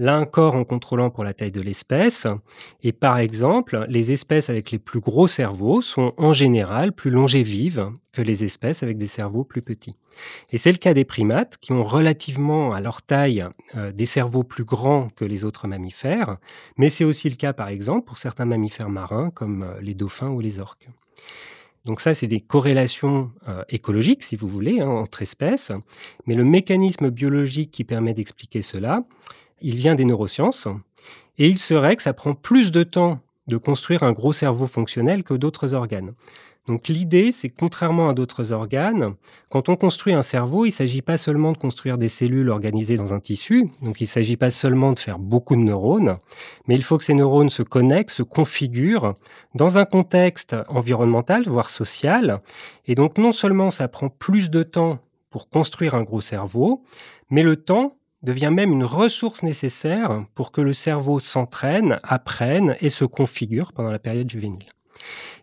Là 0.00 0.20
encore 0.20 0.54
en 0.54 0.62
contrôlant 0.62 1.10
pour 1.10 1.24
la 1.24 1.34
taille 1.34 1.50
de 1.50 1.60
l'espèce, 1.60 2.28
et 2.84 2.92
par 2.92 3.18
exemple, 3.18 3.84
les 3.88 4.12
espèces 4.12 4.48
avec 4.48 4.70
les 4.70 4.78
plus 4.78 5.00
gros 5.00 5.26
cerveaux 5.26 5.80
sont 5.80 6.14
en 6.18 6.32
général 6.32 6.92
plus 6.92 7.10
longévives 7.10 7.90
que 8.12 8.22
les 8.22 8.44
espèces 8.44 8.84
avec 8.84 8.96
des 8.96 9.08
cerveaux 9.08 9.42
plus 9.42 9.60
petits. 9.60 9.96
Et 10.50 10.58
c'est 10.58 10.70
le 10.70 10.78
cas 10.78 10.94
des 10.94 11.04
primates 11.04 11.56
qui 11.58 11.72
ont 11.72 11.82
relativement 11.82 12.72
à 12.72 12.80
leur 12.80 13.02
taille 13.02 13.44
euh, 13.74 13.90
des 13.90 14.06
cerveaux 14.06 14.44
plus 14.44 14.64
grands 14.64 15.08
que 15.16 15.24
les 15.24 15.44
autres 15.44 15.66
mammifères, 15.66 16.36
mais 16.76 16.90
c'est 16.90 17.04
aussi 17.04 17.28
le 17.28 17.36
cas 17.36 17.52
par 17.52 17.66
exemple 17.66 18.06
pour 18.06 18.18
certains 18.18 18.44
mammifères 18.44 18.90
marins 18.90 19.30
comme 19.30 19.64
euh, 19.64 19.74
les 19.82 19.94
dauphins 19.94 20.30
ou 20.30 20.38
les 20.38 20.60
orques. 20.60 20.88
Donc 21.84 22.00
ça, 22.00 22.14
c'est 22.14 22.26
des 22.26 22.40
corrélations 22.40 23.30
euh, 23.48 23.62
écologiques, 23.68 24.22
si 24.22 24.36
vous 24.36 24.48
voulez, 24.48 24.80
hein, 24.80 24.88
entre 24.88 25.22
espèces. 25.22 25.72
Mais 26.26 26.34
le 26.34 26.44
mécanisme 26.44 27.10
biologique 27.10 27.70
qui 27.70 27.84
permet 27.84 28.14
d'expliquer 28.14 28.62
cela, 28.62 29.04
il 29.60 29.76
vient 29.76 29.94
des 29.94 30.04
neurosciences. 30.04 30.68
Et 31.38 31.48
il 31.48 31.58
serait 31.58 31.96
que 31.96 32.02
ça 32.02 32.12
prend 32.12 32.34
plus 32.34 32.72
de 32.72 32.82
temps 32.82 33.20
de 33.46 33.56
construire 33.56 34.02
un 34.02 34.12
gros 34.12 34.32
cerveau 34.32 34.66
fonctionnel 34.66 35.24
que 35.24 35.34
d'autres 35.34 35.74
organes. 35.74 36.12
Donc 36.68 36.88
l'idée, 36.88 37.32
c'est 37.32 37.48
que 37.48 37.56
contrairement 37.58 38.10
à 38.10 38.14
d'autres 38.14 38.52
organes, 38.52 39.14
quand 39.48 39.70
on 39.70 39.76
construit 39.76 40.12
un 40.12 40.22
cerveau, 40.22 40.66
il 40.66 40.68
ne 40.68 40.72
s'agit 40.72 41.00
pas 41.00 41.16
seulement 41.16 41.52
de 41.52 41.56
construire 41.56 41.96
des 41.96 42.10
cellules 42.10 42.50
organisées 42.50 42.96
dans 42.96 43.14
un 43.14 43.20
tissu, 43.20 43.70
donc 43.80 44.02
il 44.02 44.04
ne 44.04 44.08
s'agit 44.08 44.36
pas 44.36 44.50
seulement 44.50 44.92
de 44.92 44.98
faire 44.98 45.18
beaucoup 45.18 45.56
de 45.56 45.62
neurones, 45.62 46.18
mais 46.66 46.74
il 46.74 46.82
faut 46.82 46.98
que 46.98 47.04
ces 47.04 47.14
neurones 47.14 47.48
se 47.48 47.62
connectent, 47.62 48.10
se 48.10 48.22
configurent 48.22 49.14
dans 49.54 49.78
un 49.78 49.86
contexte 49.86 50.54
environnemental, 50.68 51.44
voire 51.48 51.70
social. 51.70 52.42
Et 52.86 52.94
donc 52.94 53.16
non 53.16 53.32
seulement 53.32 53.70
ça 53.70 53.88
prend 53.88 54.10
plus 54.10 54.50
de 54.50 54.62
temps 54.62 54.98
pour 55.30 55.48
construire 55.48 55.94
un 55.94 56.02
gros 56.02 56.20
cerveau, 56.20 56.82
mais 57.30 57.42
le 57.42 57.56
temps 57.56 57.96
devient 58.22 58.50
même 58.52 58.72
une 58.72 58.84
ressource 58.84 59.42
nécessaire 59.42 60.24
pour 60.34 60.52
que 60.52 60.60
le 60.60 60.74
cerveau 60.74 61.18
s'entraîne, 61.18 61.98
apprenne 62.02 62.76
et 62.80 62.90
se 62.90 63.06
configure 63.06 63.72
pendant 63.72 63.90
la 63.90 63.98
période 63.98 64.28
juvénile. 64.28 64.66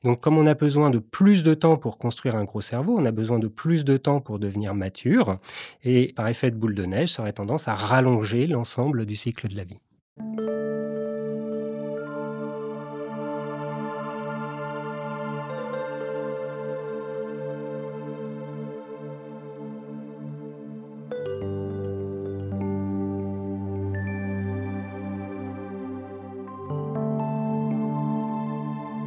Donc 0.03 0.21
comme 0.21 0.37
on 0.37 0.45
a 0.47 0.53
besoin 0.53 0.89
de 0.89 0.99
plus 0.99 1.43
de 1.43 1.53
temps 1.53 1.77
pour 1.77 1.97
construire 1.97 2.35
un 2.35 2.43
gros 2.43 2.61
cerveau, 2.61 2.95
on 2.97 3.05
a 3.05 3.11
besoin 3.11 3.39
de 3.39 3.47
plus 3.47 3.85
de 3.85 3.97
temps 3.97 4.19
pour 4.19 4.39
devenir 4.39 4.73
mature, 4.73 5.37
et 5.83 6.13
par 6.15 6.27
effet 6.27 6.51
de 6.51 6.55
boule 6.55 6.75
de 6.75 6.85
neige, 6.85 7.13
ça 7.13 7.21
aurait 7.21 7.33
tendance 7.33 7.67
à 7.67 7.73
rallonger 7.73 8.47
l'ensemble 8.47 9.05
du 9.05 9.15
cycle 9.15 9.47
de 9.47 9.55
la 9.55 9.63
vie. 9.63 9.79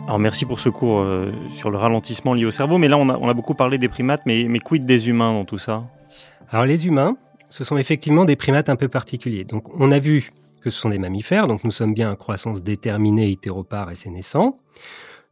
Alors 0.08 0.18
merci 0.18 0.46
pour 0.46 0.58
ce 0.58 0.70
cours 0.70 1.00
euh, 1.00 1.30
sur 1.50 1.70
le 1.70 1.76
ralentissement 1.76 2.32
lié 2.32 2.46
au 2.46 2.50
cerveau, 2.50 2.78
mais 2.78 2.88
là 2.88 2.96
on 2.96 3.28
a, 3.28 3.34
beaucoup 3.34 3.52
parlé 3.52 3.76
des 3.76 3.90
primates, 3.90 4.22
mais, 4.24 4.46
mais 4.48 4.58
quid 4.58 4.86
des 4.86 5.10
humains 5.10 5.34
dans 5.34 5.44
tout 5.44 5.58
ça? 5.58 5.84
Alors 6.48 6.64
les 6.64 6.86
humains, 6.86 7.18
ce 7.50 7.62
sont 7.62 7.76
effectivement 7.76 8.24
des 8.24 8.34
primates 8.34 8.70
un 8.70 8.76
peu 8.76 8.88
particuliers. 8.88 9.44
Donc 9.44 9.68
on 9.78 9.92
a 9.92 9.98
vu 9.98 10.32
que 10.62 10.70
ce 10.70 10.80
sont 10.80 10.88
des 10.88 10.96
mammifères, 10.96 11.46
donc 11.46 11.62
nous 11.62 11.70
sommes 11.70 11.92
bien 11.92 12.10
en 12.10 12.16
croissance 12.16 12.62
déterminée, 12.62 13.30
hétéropare 13.30 13.90
et 13.90 13.96
sénescent. 13.96 14.58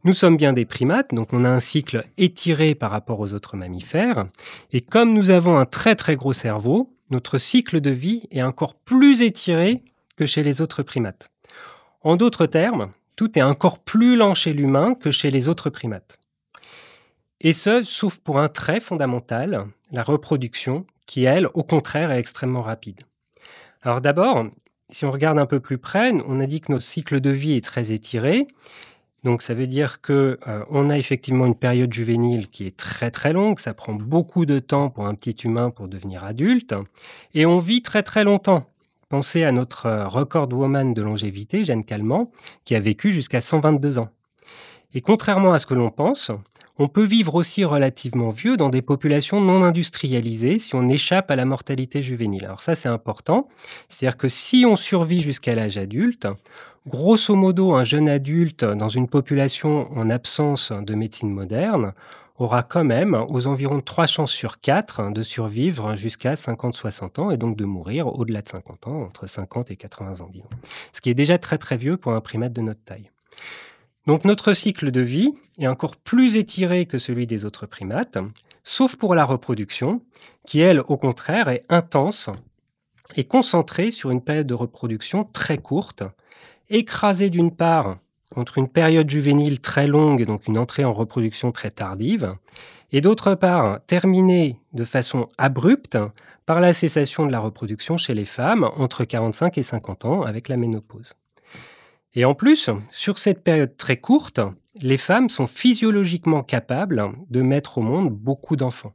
Nous 0.03 0.13
sommes 0.13 0.37
bien 0.37 0.53
des 0.53 0.65
primates, 0.65 1.11
donc 1.11 1.33
on 1.33 1.43
a 1.43 1.49
un 1.49 1.59
cycle 1.59 2.05
étiré 2.19 2.75
par 2.75 2.91
rapport 2.91 3.19
aux 3.19 3.33
autres 3.33 3.57
mammifères. 3.57 4.27
Et 4.73 4.81
comme 4.81 5.11
nous 5.11 5.31
avons 5.31 5.57
un 5.57 5.65
très 5.65 5.95
très 5.95 6.15
gros 6.15 6.33
cerveau, 6.33 6.93
notre 7.09 7.39
cycle 7.39 7.81
de 7.81 7.89
vie 7.89 8.27
est 8.29 8.43
encore 8.43 8.75
plus 8.75 9.23
étiré 9.23 9.81
que 10.17 10.27
chez 10.27 10.43
les 10.43 10.61
autres 10.61 10.83
primates. 10.83 11.31
En 12.03 12.15
d'autres 12.15 12.45
termes, 12.45 12.91
tout 13.17 13.37
est 13.37 13.41
encore 13.41 13.79
plus 13.79 14.15
lent 14.15 14.33
chez 14.33 14.53
l'humain 14.53 14.95
que 14.95 15.11
chez 15.11 15.29
les 15.31 15.49
autres 15.49 15.69
primates. 15.69 16.17
Et 17.41 17.51
ce, 17.51 17.83
sauf 17.83 18.17
pour 18.19 18.39
un 18.39 18.47
trait 18.47 18.79
fondamental, 18.79 19.67
la 19.91 20.03
reproduction, 20.03 20.85
qui, 21.05 21.25
elle, 21.25 21.47
au 21.53 21.63
contraire, 21.63 22.11
est 22.11 22.19
extrêmement 22.19 22.61
rapide. 22.61 23.01
Alors 23.81 24.01
d'abord, 24.01 24.45
si 24.89 25.05
on 25.05 25.11
regarde 25.11 25.39
un 25.39 25.45
peu 25.45 25.59
plus 25.59 25.77
près, 25.77 26.13
on 26.27 26.39
a 26.39 26.45
dit 26.45 26.61
que 26.61 26.71
notre 26.71 26.85
cycle 26.85 27.19
de 27.19 27.29
vie 27.29 27.53
est 27.53 27.63
très 27.63 27.91
étiré. 27.91 28.47
Donc 29.23 29.41
ça 29.41 29.53
veut 29.53 29.67
dire 29.67 29.99
que 30.01 30.39
euh, 30.47 30.63
on 30.69 30.89
a 30.89 30.97
effectivement 30.97 31.45
une 31.45 31.55
période 31.55 31.91
juvénile 31.91 32.49
qui 32.49 32.65
est 32.67 32.77
très 32.77 33.11
très 33.11 33.33
longue, 33.33 33.59
ça 33.59 33.73
prend 33.73 33.93
beaucoup 33.93 34.45
de 34.45 34.59
temps 34.59 34.89
pour 34.89 35.07
un 35.07 35.15
petit 35.15 35.35
humain 35.43 35.69
pour 35.71 35.87
devenir 35.87 36.23
adulte 36.23 36.75
et 37.33 37.45
on 37.45 37.57
vit 37.57 37.81
très 37.81 38.03
très 38.03 38.23
longtemps. 38.23 38.69
Pensez 39.09 39.45
à 39.45 39.53
notre 39.53 39.85
euh, 39.85 40.07
record 40.07 40.51
woman 40.51 40.93
de 40.93 41.01
longévité, 41.01 41.63
Jeanne 41.63 41.85
Calment, 41.85 42.29
qui 42.65 42.75
a 42.75 42.79
vécu 42.81 43.11
jusqu'à 43.11 43.39
122 43.39 43.99
ans. 43.99 44.09
Et 44.93 44.99
contrairement 44.99 45.53
à 45.53 45.59
ce 45.59 45.65
que 45.65 45.73
l'on 45.73 45.91
pense, 45.91 46.31
on 46.77 46.89
peut 46.89 47.03
vivre 47.03 47.35
aussi 47.35 47.63
relativement 47.63 48.29
vieux 48.29 48.57
dans 48.57 48.69
des 48.69 48.81
populations 48.81 49.39
non 49.39 49.63
industrialisées 49.63 50.59
si 50.59 50.75
on 50.75 50.89
échappe 50.89 51.31
à 51.31 51.37
la 51.37 51.45
mortalité 51.45 52.01
juvénile. 52.01 52.45
Alors 52.45 52.61
ça, 52.61 52.75
c'est 52.75 52.89
important. 52.89 53.47
C'est-à-dire 53.87 54.17
que 54.17 54.27
si 54.27 54.65
on 54.67 54.75
survit 54.75 55.21
jusqu'à 55.21 55.55
l'âge 55.55 55.77
adulte, 55.77 56.27
grosso 56.85 57.33
modo, 57.33 57.75
un 57.75 57.85
jeune 57.85 58.09
adulte 58.09 58.65
dans 58.65 58.89
une 58.89 59.07
population 59.07 59.89
en 59.97 60.09
absence 60.09 60.71
de 60.71 60.95
médecine 60.95 61.31
moderne 61.31 61.93
aura 62.37 62.63
quand 62.63 62.83
même 62.83 63.13
aux 63.29 63.47
environs 63.47 63.81
3 63.81 64.05
chances 64.05 64.31
sur 64.31 64.59
4 64.59 65.11
de 65.11 65.21
survivre 65.21 65.95
jusqu'à 65.95 66.33
50-60 66.33 67.21
ans 67.21 67.31
et 67.31 67.37
donc 67.37 67.57
de 67.57 67.65
mourir 67.65 68.07
au-delà 68.07 68.41
de 68.41 68.47
50 68.47 68.87
ans, 68.87 69.01
entre 69.03 69.27
50 69.27 69.71
et 69.71 69.75
80 69.75 70.21
ans, 70.21 70.29
disons. 70.31 70.49
Ce 70.93 71.01
qui 71.01 71.09
est 71.09 71.15
déjà 71.15 71.37
très 71.37 71.57
très 71.57 71.77
vieux 71.77 71.97
pour 71.97 72.13
un 72.13 72.21
primate 72.21 72.53
de 72.53 72.61
notre 72.61 72.83
taille. 72.83 73.11
Donc 74.05 74.23
notre 74.23 74.53
cycle 74.53 74.91
de 74.91 75.01
vie 75.01 75.33
est 75.59 75.67
encore 75.67 75.97
plus 75.97 76.37
étiré 76.37 76.85
que 76.85 76.97
celui 76.97 77.27
des 77.27 77.43
autres 77.43 77.65
primates, 77.65 78.17
sauf 78.63 78.95
pour 78.95 79.15
la 79.15 79.25
reproduction, 79.25 80.01
qui 80.45 80.61
elle, 80.61 80.79
au 80.79 80.97
contraire, 80.97 81.49
est 81.49 81.63
intense 81.67 82.29
et 83.15 83.25
concentrée 83.25 83.91
sur 83.91 84.11
une 84.11 84.21
période 84.21 84.47
de 84.47 84.53
reproduction 84.53 85.25
très 85.25 85.57
courte, 85.57 86.03
écrasée 86.69 87.29
d'une 87.29 87.53
part 87.53 87.97
entre 88.37 88.57
une 88.57 88.69
période 88.69 89.09
juvénile 89.09 89.59
très 89.59 89.87
longue, 89.87 90.25
donc 90.25 90.47
une 90.47 90.57
entrée 90.57 90.85
en 90.85 90.93
reproduction 90.93 91.51
très 91.51 91.71
tardive, 91.71 92.35
et 92.91 93.01
d'autre 93.01 93.35
part 93.35 93.79
terminée 93.87 94.59
de 94.73 94.83
façon 94.83 95.29
abrupte 95.37 95.97
par 96.45 96.61
la 96.61 96.71
cessation 96.71 97.25
de 97.25 97.31
la 97.31 97.39
reproduction 97.39 97.97
chez 97.97 98.13
les 98.13 98.25
femmes 98.25 98.69
entre 98.77 99.03
45 99.03 99.57
et 99.57 99.63
50 99.63 100.05
ans 100.05 100.21
avec 100.21 100.47
la 100.47 100.55
ménopause. 100.55 101.15
Et 102.13 102.23
en 102.25 102.33
plus, 102.33 102.69
sur 102.89 103.17
cette 103.17 103.43
période 103.43 103.75
très 103.75 103.97
courte, 103.97 104.39
les 104.81 104.97
femmes 104.97 105.29
sont 105.29 105.47
physiologiquement 105.47 106.43
capables 106.43 107.11
de 107.29 107.41
mettre 107.41 107.79
au 107.79 107.81
monde 107.81 108.09
beaucoup 108.11 108.55
d'enfants. 108.55 108.93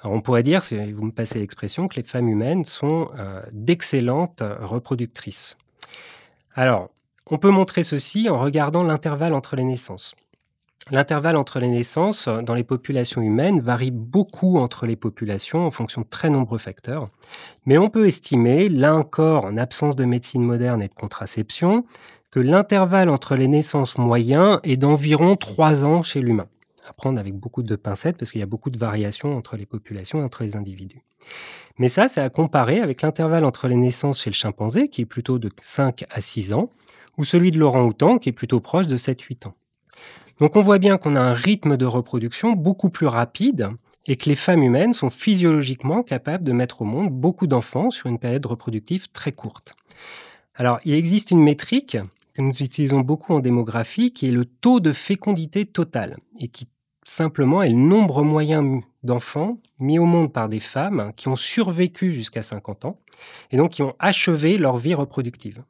Alors 0.00 0.16
on 0.16 0.20
pourrait 0.20 0.42
dire, 0.42 0.62
si 0.62 0.92
vous 0.92 1.04
me 1.04 1.12
passez 1.12 1.38
l'expression, 1.38 1.88
que 1.88 1.96
les 1.96 2.02
femmes 2.02 2.28
humaines 2.28 2.64
sont 2.64 3.10
euh, 3.18 3.42
d'excellentes 3.52 4.42
reproductrices. 4.60 5.56
Alors, 6.54 6.90
on 7.30 7.38
peut 7.38 7.50
montrer 7.50 7.82
ceci 7.82 8.28
en 8.28 8.38
regardant 8.38 8.82
l'intervalle 8.82 9.34
entre 9.34 9.56
les 9.56 9.64
naissances. 9.64 10.14
L'intervalle 10.90 11.36
entre 11.36 11.60
les 11.60 11.68
naissances 11.68 12.28
dans 12.28 12.54
les 12.54 12.64
populations 12.64 13.20
humaines 13.20 13.60
varie 13.60 13.90
beaucoup 13.90 14.56
entre 14.56 14.86
les 14.86 14.96
populations 14.96 15.66
en 15.66 15.70
fonction 15.70 16.00
de 16.00 16.06
très 16.06 16.30
nombreux 16.30 16.58
facteurs. 16.58 17.10
Mais 17.66 17.76
on 17.76 17.90
peut 17.90 18.06
estimer, 18.06 18.70
là 18.70 18.94
encore 18.94 19.44
en 19.44 19.58
absence 19.58 19.96
de 19.96 20.06
médecine 20.06 20.44
moderne 20.44 20.80
et 20.80 20.88
de 20.88 20.94
contraception, 20.94 21.84
que 22.30 22.40
l'intervalle 22.40 23.10
entre 23.10 23.34
les 23.34 23.48
naissances 23.48 23.98
moyens 23.98 24.60
est 24.62 24.78
d'environ 24.78 25.36
3 25.36 25.84
ans 25.84 26.02
chez 26.02 26.20
l'humain. 26.20 26.46
À 26.88 26.94
prendre 26.94 27.20
avec 27.20 27.34
beaucoup 27.34 27.62
de 27.62 27.76
pincettes 27.76 28.16
parce 28.16 28.32
qu'il 28.32 28.40
y 28.40 28.44
a 28.44 28.46
beaucoup 28.46 28.70
de 28.70 28.78
variations 28.78 29.36
entre 29.36 29.56
les 29.56 29.66
populations 29.66 30.20
et 30.20 30.24
entre 30.24 30.42
les 30.42 30.56
individus. 30.56 31.02
Mais 31.76 31.90
ça, 31.90 32.08
c'est 32.08 32.22
à 32.22 32.30
comparer 32.30 32.80
avec 32.80 33.02
l'intervalle 33.02 33.44
entre 33.44 33.68
les 33.68 33.76
naissances 33.76 34.22
chez 34.22 34.30
le 34.30 34.34
chimpanzé, 34.34 34.88
qui 34.88 35.02
est 35.02 35.06
plutôt 35.06 35.38
de 35.38 35.50
5 35.60 36.06
à 36.08 36.22
6 36.22 36.54
ans, 36.54 36.70
ou 37.18 37.24
celui 37.24 37.50
de 37.50 37.58
l'orang-outan, 37.58 38.18
qui 38.18 38.30
est 38.30 38.32
plutôt 38.32 38.60
proche 38.60 38.86
de 38.86 38.96
7-8 38.96 39.48
ans. 39.48 39.54
Donc 40.40 40.56
on 40.56 40.62
voit 40.62 40.78
bien 40.78 40.98
qu'on 40.98 41.16
a 41.16 41.20
un 41.20 41.32
rythme 41.32 41.76
de 41.76 41.84
reproduction 41.84 42.52
beaucoup 42.52 42.90
plus 42.90 43.06
rapide 43.06 43.68
et 44.06 44.16
que 44.16 44.28
les 44.28 44.36
femmes 44.36 44.62
humaines 44.62 44.92
sont 44.92 45.10
physiologiquement 45.10 46.02
capables 46.02 46.44
de 46.44 46.52
mettre 46.52 46.82
au 46.82 46.84
monde 46.84 47.10
beaucoup 47.10 47.46
d'enfants 47.46 47.90
sur 47.90 48.08
une 48.08 48.18
période 48.18 48.46
reproductive 48.46 49.08
très 49.10 49.32
courte. 49.32 49.76
Alors, 50.54 50.78
il 50.84 50.94
existe 50.94 51.30
une 51.30 51.42
métrique 51.42 51.98
que 52.34 52.42
nous 52.42 52.62
utilisons 52.62 53.00
beaucoup 53.00 53.34
en 53.34 53.40
démographie, 53.40 54.12
qui 54.12 54.28
est 54.28 54.32
le 54.32 54.44
taux 54.44 54.80
de 54.80 54.92
fécondité 54.92 55.66
totale, 55.66 56.16
et 56.40 56.48
qui 56.48 56.68
simplement 57.04 57.62
est 57.62 57.70
le 57.70 57.74
nombre 57.74 58.22
moyen 58.22 58.80
d'enfants 59.02 59.58
mis 59.78 59.98
au 59.98 60.04
monde 60.04 60.32
par 60.32 60.48
des 60.48 60.60
femmes 60.60 61.12
qui 61.16 61.28
ont 61.28 61.36
survécu 61.36 62.12
jusqu'à 62.12 62.42
50 62.42 62.86
ans, 62.86 63.00
et 63.50 63.56
donc 63.56 63.72
qui 63.72 63.82
ont 63.82 63.94
achevé 63.98 64.56
leur 64.56 64.78
vie 64.78 64.94
reproductive. 64.94 65.62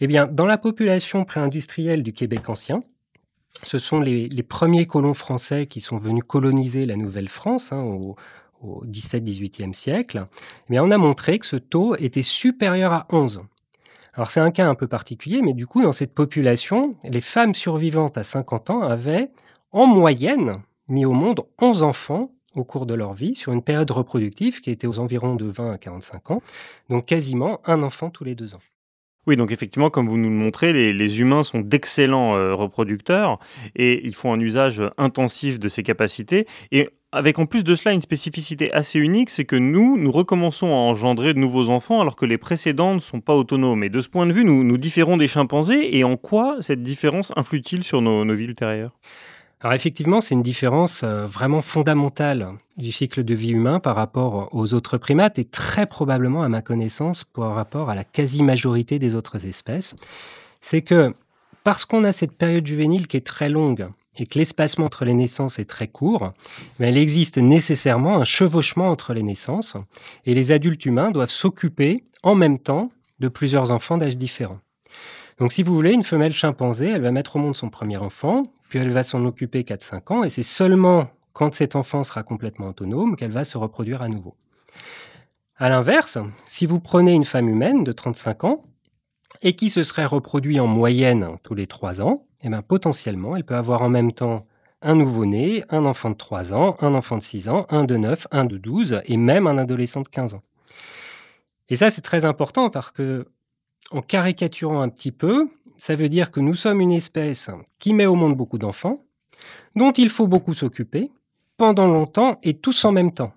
Eh 0.00 0.06
bien, 0.06 0.26
dans 0.26 0.46
la 0.46 0.58
population 0.58 1.24
préindustrielle 1.24 2.02
du 2.02 2.12
Québec 2.12 2.48
ancien, 2.48 2.82
ce 3.62 3.78
sont 3.78 4.00
les, 4.00 4.28
premiers 4.42 4.86
colons 4.86 5.14
français 5.14 5.66
qui 5.66 5.80
sont 5.80 5.96
venus 5.96 6.24
coloniser 6.24 6.84
la 6.84 6.96
Nouvelle-France 6.96 7.72
hein, 7.72 7.82
au, 7.82 8.16
au 8.62 8.84
17-18e 8.86 9.72
siècle, 9.72 10.26
eh 10.70 10.80
on 10.80 10.90
a 10.90 10.98
montré 10.98 11.38
que 11.38 11.46
ce 11.46 11.56
taux 11.56 11.96
était 11.96 12.22
supérieur 12.22 12.92
à 12.92 13.06
11. 13.10 13.42
Alors 14.14 14.30
c'est 14.30 14.40
un 14.40 14.50
cas 14.50 14.68
un 14.68 14.74
peu 14.74 14.86
particulier, 14.86 15.42
mais 15.42 15.52
du 15.52 15.66
coup, 15.66 15.82
dans 15.82 15.92
cette 15.92 16.14
population, 16.14 16.96
les 17.04 17.20
femmes 17.20 17.54
survivantes 17.54 18.16
à 18.16 18.22
50 18.22 18.70
ans 18.70 18.82
avaient, 18.82 19.30
en 19.72 19.86
moyenne, 19.86 20.62
mis 20.88 21.04
au 21.04 21.12
monde 21.12 21.42
11 21.60 21.82
enfants 21.82 22.30
au 22.54 22.64
cours 22.64 22.86
de 22.86 22.94
leur 22.94 23.12
vie 23.12 23.34
sur 23.34 23.52
une 23.52 23.62
période 23.62 23.90
reproductive 23.90 24.60
qui 24.60 24.70
était 24.70 24.86
aux 24.86 24.98
environs 24.98 25.34
de 25.34 25.44
20 25.44 25.72
à 25.72 25.78
45 25.78 26.30
ans, 26.30 26.42
donc 26.88 27.04
quasiment 27.04 27.60
un 27.66 27.82
enfant 27.82 28.08
tous 28.08 28.24
les 28.24 28.34
deux 28.34 28.54
ans. 28.54 28.60
Oui, 29.26 29.36
donc 29.36 29.50
effectivement, 29.50 29.90
comme 29.90 30.08
vous 30.08 30.18
nous 30.18 30.30
le 30.30 30.36
montrez, 30.36 30.72
les, 30.72 31.20
humains 31.20 31.42
sont 31.42 31.60
d'excellents 31.60 32.36
euh, 32.36 32.54
reproducteurs 32.54 33.38
et 33.74 34.06
ils 34.06 34.14
font 34.14 34.32
un 34.32 34.38
usage 34.38 34.82
intensif 34.98 35.58
de 35.58 35.68
ces 35.68 35.82
capacités. 35.82 36.46
Et 36.70 36.88
avec 37.10 37.38
en 37.38 37.46
plus 37.46 37.64
de 37.64 37.74
cela 37.74 37.92
une 37.92 38.00
spécificité 38.00 38.72
assez 38.72 38.98
unique, 38.98 39.30
c'est 39.30 39.44
que 39.44 39.56
nous, 39.56 39.96
nous 39.96 40.12
recommençons 40.12 40.68
à 40.68 40.76
engendrer 40.76 41.34
de 41.34 41.38
nouveaux 41.38 41.70
enfants 41.70 42.00
alors 42.00 42.14
que 42.14 42.26
les 42.26 42.38
précédents 42.38 42.94
ne 42.94 43.00
sont 43.00 43.20
pas 43.20 43.34
autonomes. 43.34 43.82
Et 43.82 43.88
de 43.88 44.00
ce 44.00 44.08
point 44.08 44.26
de 44.26 44.32
vue, 44.32 44.44
nous, 44.44 44.62
nous 44.62 44.78
différons 44.78 45.16
des 45.16 45.26
chimpanzés. 45.26 45.96
Et 45.96 46.04
en 46.04 46.16
quoi 46.16 46.58
cette 46.60 46.82
différence 46.82 47.32
influe-t-il 47.34 47.82
sur 47.82 48.02
nos, 48.02 48.24
nos 48.24 48.34
vies 48.34 48.44
ultérieures? 48.44 48.96
Alors 49.60 49.72
effectivement, 49.72 50.20
c'est 50.20 50.34
une 50.34 50.42
différence 50.42 51.02
euh, 51.02 51.24
vraiment 51.26 51.62
fondamentale 51.62 52.52
du 52.76 52.92
cycle 52.92 53.24
de 53.24 53.34
vie 53.34 53.52
humain 53.52 53.80
par 53.80 53.96
rapport 53.96 54.50
aux 54.52 54.74
autres 54.74 54.98
primates 54.98 55.38
et 55.38 55.44
très 55.44 55.86
probablement, 55.86 56.42
à 56.42 56.48
ma 56.48 56.60
connaissance, 56.60 57.24
par 57.24 57.54
rapport 57.54 57.88
à 57.88 57.94
la 57.94 58.04
quasi-majorité 58.04 58.98
des 58.98 59.14
autres 59.14 59.46
espèces. 59.46 59.96
C'est 60.60 60.82
que 60.82 61.12
parce 61.64 61.84
qu'on 61.86 62.04
a 62.04 62.12
cette 62.12 62.32
période 62.32 62.66
juvénile 62.66 63.08
qui 63.08 63.16
est 63.16 63.26
très 63.26 63.48
longue, 63.48 63.88
et 64.18 64.26
que 64.26 64.38
l'espacement 64.38 64.86
entre 64.86 65.04
les 65.04 65.14
naissances 65.14 65.58
est 65.58 65.64
très 65.64 65.88
court, 65.88 66.32
mais 66.78 66.90
il 66.90 66.96
existe 66.96 67.38
nécessairement 67.38 68.18
un 68.18 68.24
chevauchement 68.24 68.88
entre 68.88 69.12
les 69.12 69.22
naissances 69.22 69.76
et 70.24 70.34
les 70.34 70.52
adultes 70.52 70.86
humains 70.86 71.10
doivent 71.10 71.30
s'occuper 71.30 72.04
en 72.22 72.34
même 72.34 72.58
temps 72.58 72.90
de 73.20 73.28
plusieurs 73.28 73.72
enfants 73.72 73.98
d'âge 73.98 74.16
différents. 74.16 74.60
Donc 75.38 75.52
si 75.52 75.62
vous 75.62 75.74
voulez, 75.74 75.92
une 75.92 76.02
femelle 76.02 76.32
chimpanzé, 76.32 76.88
elle 76.88 77.02
va 77.02 77.10
mettre 77.10 77.36
au 77.36 77.38
monde 77.38 77.56
son 77.56 77.68
premier 77.68 77.98
enfant, 77.98 78.44
puis 78.68 78.78
elle 78.78 78.90
va 78.90 79.02
s'en 79.02 79.24
occuper 79.24 79.62
4-5 79.62 80.12
ans, 80.12 80.24
et 80.24 80.30
c'est 80.30 80.42
seulement 80.42 81.08
quand 81.32 81.54
cet 81.54 81.76
enfant 81.76 82.04
sera 82.04 82.22
complètement 82.22 82.68
autonome 82.68 83.16
qu'elle 83.16 83.30
va 83.30 83.44
se 83.44 83.58
reproduire 83.58 84.02
à 84.02 84.08
nouveau. 84.08 84.36
À 85.56 85.68
l'inverse, 85.68 86.18
si 86.46 86.66
vous 86.66 86.80
prenez 86.80 87.12
une 87.12 87.24
femme 87.24 87.48
humaine 87.48 87.84
de 87.84 87.92
35 87.92 88.44
ans, 88.44 88.62
et 89.42 89.54
qui 89.54 89.70
se 89.70 89.82
serait 89.82 90.06
reproduit 90.06 90.60
en 90.60 90.66
moyenne 90.66 91.36
tous 91.42 91.54
les 91.54 91.66
3 91.66 92.00
ans, 92.00 92.26
eh 92.42 92.48
bien, 92.48 92.62
potentiellement, 92.62 93.36
elle 93.36 93.44
peut 93.44 93.54
avoir 93.54 93.82
en 93.82 93.88
même 93.88 94.12
temps 94.12 94.46
un 94.82 94.94
nouveau-né, 94.94 95.64
un 95.68 95.84
enfant 95.84 96.10
de 96.10 96.16
3 96.16 96.54
ans, 96.54 96.76
un 96.80 96.94
enfant 96.94 97.16
de 97.16 97.22
6 97.22 97.48
ans, 97.48 97.66
un 97.70 97.84
de 97.84 97.96
9, 97.96 98.28
un 98.30 98.44
de 98.44 98.56
12 98.56 99.00
et 99.04 99.16
même 99.16 99.46
un 99.46 99.58
adolescent 99.58 100.02
de 100.02 100.08
15 100.08 100.34
ans. 100.34 100.42
Et 101.68 101.76
ça, 101.76 101.90
c'est 101.90 102.02
très 102.02 102.24
important 102.24 102.70
parce 102.70 102.90
que, 102.90 103.26
en 103.90 104.02
caricaturant 104.02 104.80
un 104.80 104.88
petit 104.88 105.12
peu, 105.12 105.48
ça 105.76 105.94
veut 105.94 106.08
dire 106.08 106.30
que 106.30 106.40
nous 106.40 106.54
sommes 106.54 106.80
une 106.80 106.92
espèce 106.92 107.50
qui 107.78 107.94
met 107.94 108.06
au 108.06 108.14
monde 108.14 108.36
beaucoup 108.36 108.58
d'enfants, 108.58 109.02
dont 109.74 109.92
il 109.92 110.08
faut 110.08 110.26
beaucoup 110.26 110.54
s'occuper, 110.54 111.10
pendant 111.56 111.86
longtemps 111.86 112.38
et 112.42 112.54
tous 112.54 112.84
en 112.84 112.92
même 112.92 113.12
temps. 113.12 113.32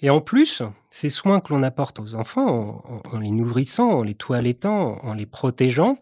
Et 0.00 0.10
en 0.10 0.20
plus, 0.20 0.62
ces 0.90 1.08
soins 1.08 1.40
que 1.40 1.52
l'on 1.52 1.62
apporte 1.62 2.00
aux 2.00 2.14
enfants, 2.14 2.82
en, 3.12 3.18
les 3.18 3.30
nourrissant, 3.30 3.90
en 3.90 4.02
les 4.02 4.14
toilettant, 4.14 4.98
en 5.02 5.14
les 5.14 5.26
protégeant, 5.26 5.98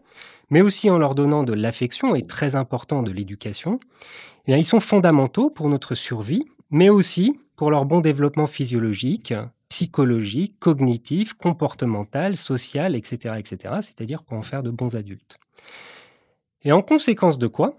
mais 0.49 0.61
aussi 0.61 0.89
en 0.89 0.97
leur 0.97 1.15
donnant 1.15 1.43
de 1.43 1.53
l'affection 1.53 2.13
et 2.13 2.21
très 2.21 2.55
important 2.55 3.03
de 3.03 3.11
l'éducation, 3.11 3.79
eh 4.47 4.57
ils 4.57 4.65
sont 4.65 4.79
fondamentaux 4.79 5.49
pour 5.49 5.69
notre 5.69 5.95
survie, 5.95 6.45
mais 6.69 6.89
aussi 6.89 7.39
pour 7.55 7.71
leur 7.71 7.85
bon 7.85 8.01
développement 8.01 8.47
physiologique, 8.47 9.33
psychologique, 9.69 10.59
cognitif, 10.59 11.33
comportemental, 11.33 12.37
social, 12.37 12.95
etc., 12.95 13.35
etc., 13.37 13.75
c'est-à-dire 13.81 14.23
pour 14.23 14.37
en 14.37 14.41
faire 14.41 14.63
de 14.63 14.69
bons 14.69 14.95
adultes. 14.95 15.37
Et 16.63 16.71
en 16.71 16.81
conséquence 16.81 17.37
de 17.37 17.47
quoi, 17.47 17.77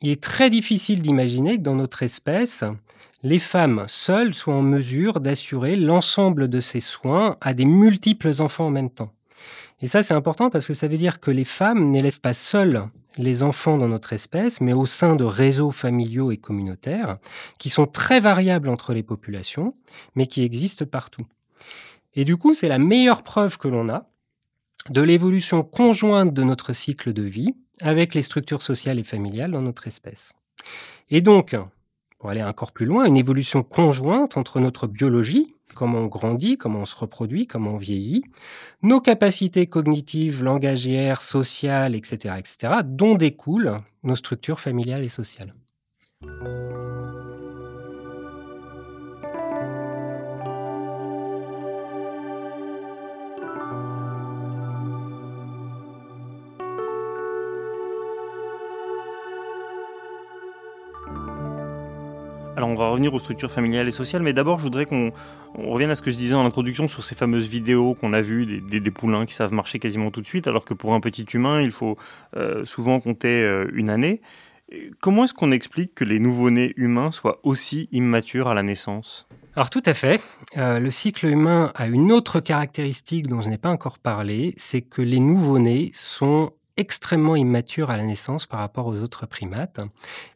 il 0.00 0.10
est 0.10 0.22
très 0.22 0.50
difficile 0.50 1.02
d'imaginer 1.02 1.56
que 1.56 1.62
dans 1.62 1.76
notre 1.76 2.02
espèce, 2.02 2.64
les 3.22 3.38
femmes 3.38 3.84
seules 3.88 4.34
soient 4.34 4.54
en 4.54 4.62
mesure 4.62 5.20
d'assurer 5.20 5.76
l'ensemble 5.76 6.48
de 6.48 6.60
ces 6.60 6.80
soins 6.80 7.36
à 7.40 7.54
des 7.54 7.64
multiples 7.64 8.32
enfants 8.40 8.66
en 8.66 8.70
même 8.70 8.90
temps. 8.90 9.12
Et 9.80 9.86
ça, 9.86 10.02
c'est 10.02 10.14
important 10.14 10.50
parce 10.50 10.66
que 10.66 10.74
ça 10.74 10.88
veut 10.88 10.96
dire 10.96 11.20
que 11.20 11.30
les 11.30 11.44
femmes 11.44 11.90
n'élèvent 11.90 12.20
pas 12.20 12.34
seules 12.34 12.84
les 13.16 13.42
enfants 13.42 13.78
dans 13.78 13.88
notre 13.88 14.12
espèce, 14.12 14.60
mais 14.60 14.72
au 14.72 14.86
sein 14.86 15.14
de 15.14 15.24
réseaux 15.24 15.70
familiaux 15.70 16.30
et 16.30 16.36
communautaires 16.36 17.18
qui 17.58 17.70
sont 17.70 17.86
très 17.86 18.20
variables 18.20 18.68
entre 18.68 18.92
les 18.92 19.02
populations, 19.02 19.74
mais 20.14 20.26
qui 20.26 20.42
existent 20.42 20.84
partout. 20.84 21.26
Et 22.14 22.24
du 22.24 22.36
coup, 22.36 22.54
c'est 22.54 22.68
la 22.68 22.78
meilleure 22.78 23.22
preuve 23.22 23.58
que 23.58 23.68
l'on 23.68 23.88
a 23.88 24.08
de 24.90 25.00
l'évolution 25.00 25.62
conjointe 25.62 26.34
de 26.34 26.42
notre 26.42 26.72
cycle 26.72 27.12
de 27.12 27.22
vie 27.22 27.54
avec 27.80 28.14
les 28.14 28.22
structures 28.22 28.62
sociales 28.62 28.98
et 28.98 29.04
familiales 29.04 29.52
dans 29.52 29.62
notre 29.62 29.86
espèce. 29.86 30.32
Et 31.10 31.20
donc, 31.20 31.56
pour 32.24 32.30
aller 32.30 32.42
encore 32.42 32.72
plus 32.72 32.86
loin, 32.86 33.04
une 33.04 33.18
évolution 33.18 33.62
conjointe 33.62 34.38
entre 34.38 34.58
notre 34.58 34.86
biologie, 34.86 35.54
comment 35.74 35.98
on 35.98 36.06
grandit, 36.06 36.56
comment 36.56 36.78
on 36.78 36.84
se 36.86 36.96
reproduit, 36.96 37.46
comment 37.46 37.72
on 37.72 37.76
vieillit, 37.76 38.24
nos 38.82 39.02
capacités 39.02 39.66
cognitives, 39.66 40.42
langagières, 40.42 41.20
sociales, 41.20 41.94
etc., 41.94 42.36
etc., 42.38 42.76
dont 42.82 43.14
découlent 43.16 43.82
nos 44.04 44.16
structures 44.16 44.58
familiales 44.58 45.04
et 45.04 45.10
sociales. 45.10 45.52
Alors 62.56 62.68
on 62.68 62.76
va 62.76 62.88
revenir 62.88 63.12
aux 63.12 63.18
structures 63.18 63.50
familiales 63.50 63.88
et 63.88 63.92
sociales, 63.92 64.22
mais 64.22 64.32
d'abord 64.32 64.58
je 64.58 64.62
voudrais 64.62 64.86
qu'on 64.86 65.12
revienne 65.58 65.90
à 65.90 65.96
ce 65.96 66.02
que 66.02 66.10
je 66.10 66.16
disais 66.16 66.34
en 66.34 66.46
introduction 66.46 66.86
sur 66.86 67.02
ces 67.02 67.16
fameuses 67.16 67.48
vidéos 67.48 67.94
qu'on 67.94 68.12
a 68.12 68.20
vues 68.20 68.60
des, 68.60 68.90
poulains 68.92 69.26
qui 69.26 69.34
savent 69.34 69.52
marcher 69.52 69.80
quasiment 69.80 70.12
tout 70.12 70.20
de 70.20 70.26
suite, 70.26 70.46
alors 70.46 70.64
que 70.64 70.72
pour 70.72 70.94
un 70.94 71.00
petit 71.00 71.24
humain 71.34 71.60
il 71.60 71.72
faut 71.72 71.96
euh, 72.36 72.64
souvent 72.64 73.00
compter 73.00 73.42
euh, 73.42 73.68
une 73.72 73.90
année. 73.90 74.20
Comment 75.00 75.24
est-ce 75.24 75.34
qu'on 75.34 75.50
explique 75.50 75.94
que 75.94 76.04
les 76.04 76.18
nouveau-nés 76.18 76.72
humains 76.76 77.10
soient 77.10 77.40
aussi 77.42 77.88
immatures 77.92 78.48
à 78.48 78.54
la 78.54 78.62
naissance? 78.62 79.26
Alors 79.56 79.70
tout 79.70 79.82
à 79.84 79.94
fait. 79.94 80.20
Euh, 80.56 80.78
le 80.78 80.90
cycle 80.90 81.26
humain 81.26 81.72
a 81.74 81.86
une 81.86 82.12
autre 82.12 82.40
caractéristique 82.40 83.26
dont 83.26 83.40
je 83.40 83.48
n'ai 83.48 83.58
pas 83.58 83.68
encore 83.68 83.98
parlé, 83.98 84.54
c'est 84.56 84.82
que 84.82 85.02
les 85.02 85.20
nouveau-nés 85.20 85.90
sont 85.92 86.52
extrêmement 86.76 87.36
immature 87.36 87.90
à 87.90 87.96
la 87.96 88.04
naissance 88.04 88.46
par 88.46 88.60
rapport 88.60 88.86
aux 88.86 88.96
autres 89.00 89.26
primates, 89.26 89.80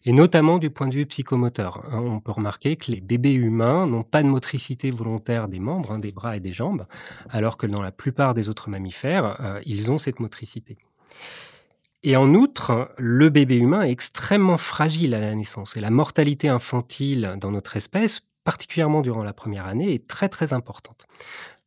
et 0.04 0.12
notamment 0.12 0.58
du 0.58 0.70
point 0.70 0.88
de 0.88 0.94
vue 0.94 1.06
psychomoteur. 1.06 1.84
Hein, 1.90 2.00
on 2.00 2.20
peut 2.20 2.32
remarquer 2.32 2.76
que 2.76 2.92
les 2.92 3.00
bébés 3.00 3.32
humains 3.32 3.86
n'ont 3.86 4.04
pas 4.04 4.22
de 4.22 4.28
motricité 4.28 4.90
volontaire 4.90 5.48
des 5.48 5.60
membres, 5.60 5.92
hein, 5.92 5.98
des 5.98 6.12
bras 6.12 6.36
et 6.36 6.40
des 6.40 6.52
jambes, 6.52 6.86
alors 7.30 7.56
que 7.56 7.66
dans 7.66 7.82
la 7.82 7.92
plupart 7.92 8.34
des 8.34 8.48
autres 8.48 8.70
mammifères, 8.70 9.40
euh, 9.40 9.60
ils 9.64 9.90
ont 9.90 9.98
cette 9.98 10.20
motricité. 10.20 10.78
Et 12.04 12.16
en 12.16 12.32
outre, 12.34 12.92
le 12.96 13.28
bébé 13.28 13.56
humain 13.56 13.82
est 13.82 13.90
extrêmement 13.90 14.58
fragile 14.58 15.14
à 15.14 15.20
la 15.20 15.34
naissance, 15.34 15.76
et 15.76 15.80
la 15.80 15.90
mortalité 15.90 16.48
infantile 16.48 17.36
dans 17.40 17.50
notre 17.50 17.76
espèce 17.76 18.22
particulièrement 18.48 19.02
durant 19.02 19.24
la 19.24 19.34
première 19.34 19.66
année, 19.66 19.92
est 19.92 20.08
très 20.08 20.30
très 20.30 20.54
importante. 20.54 21.06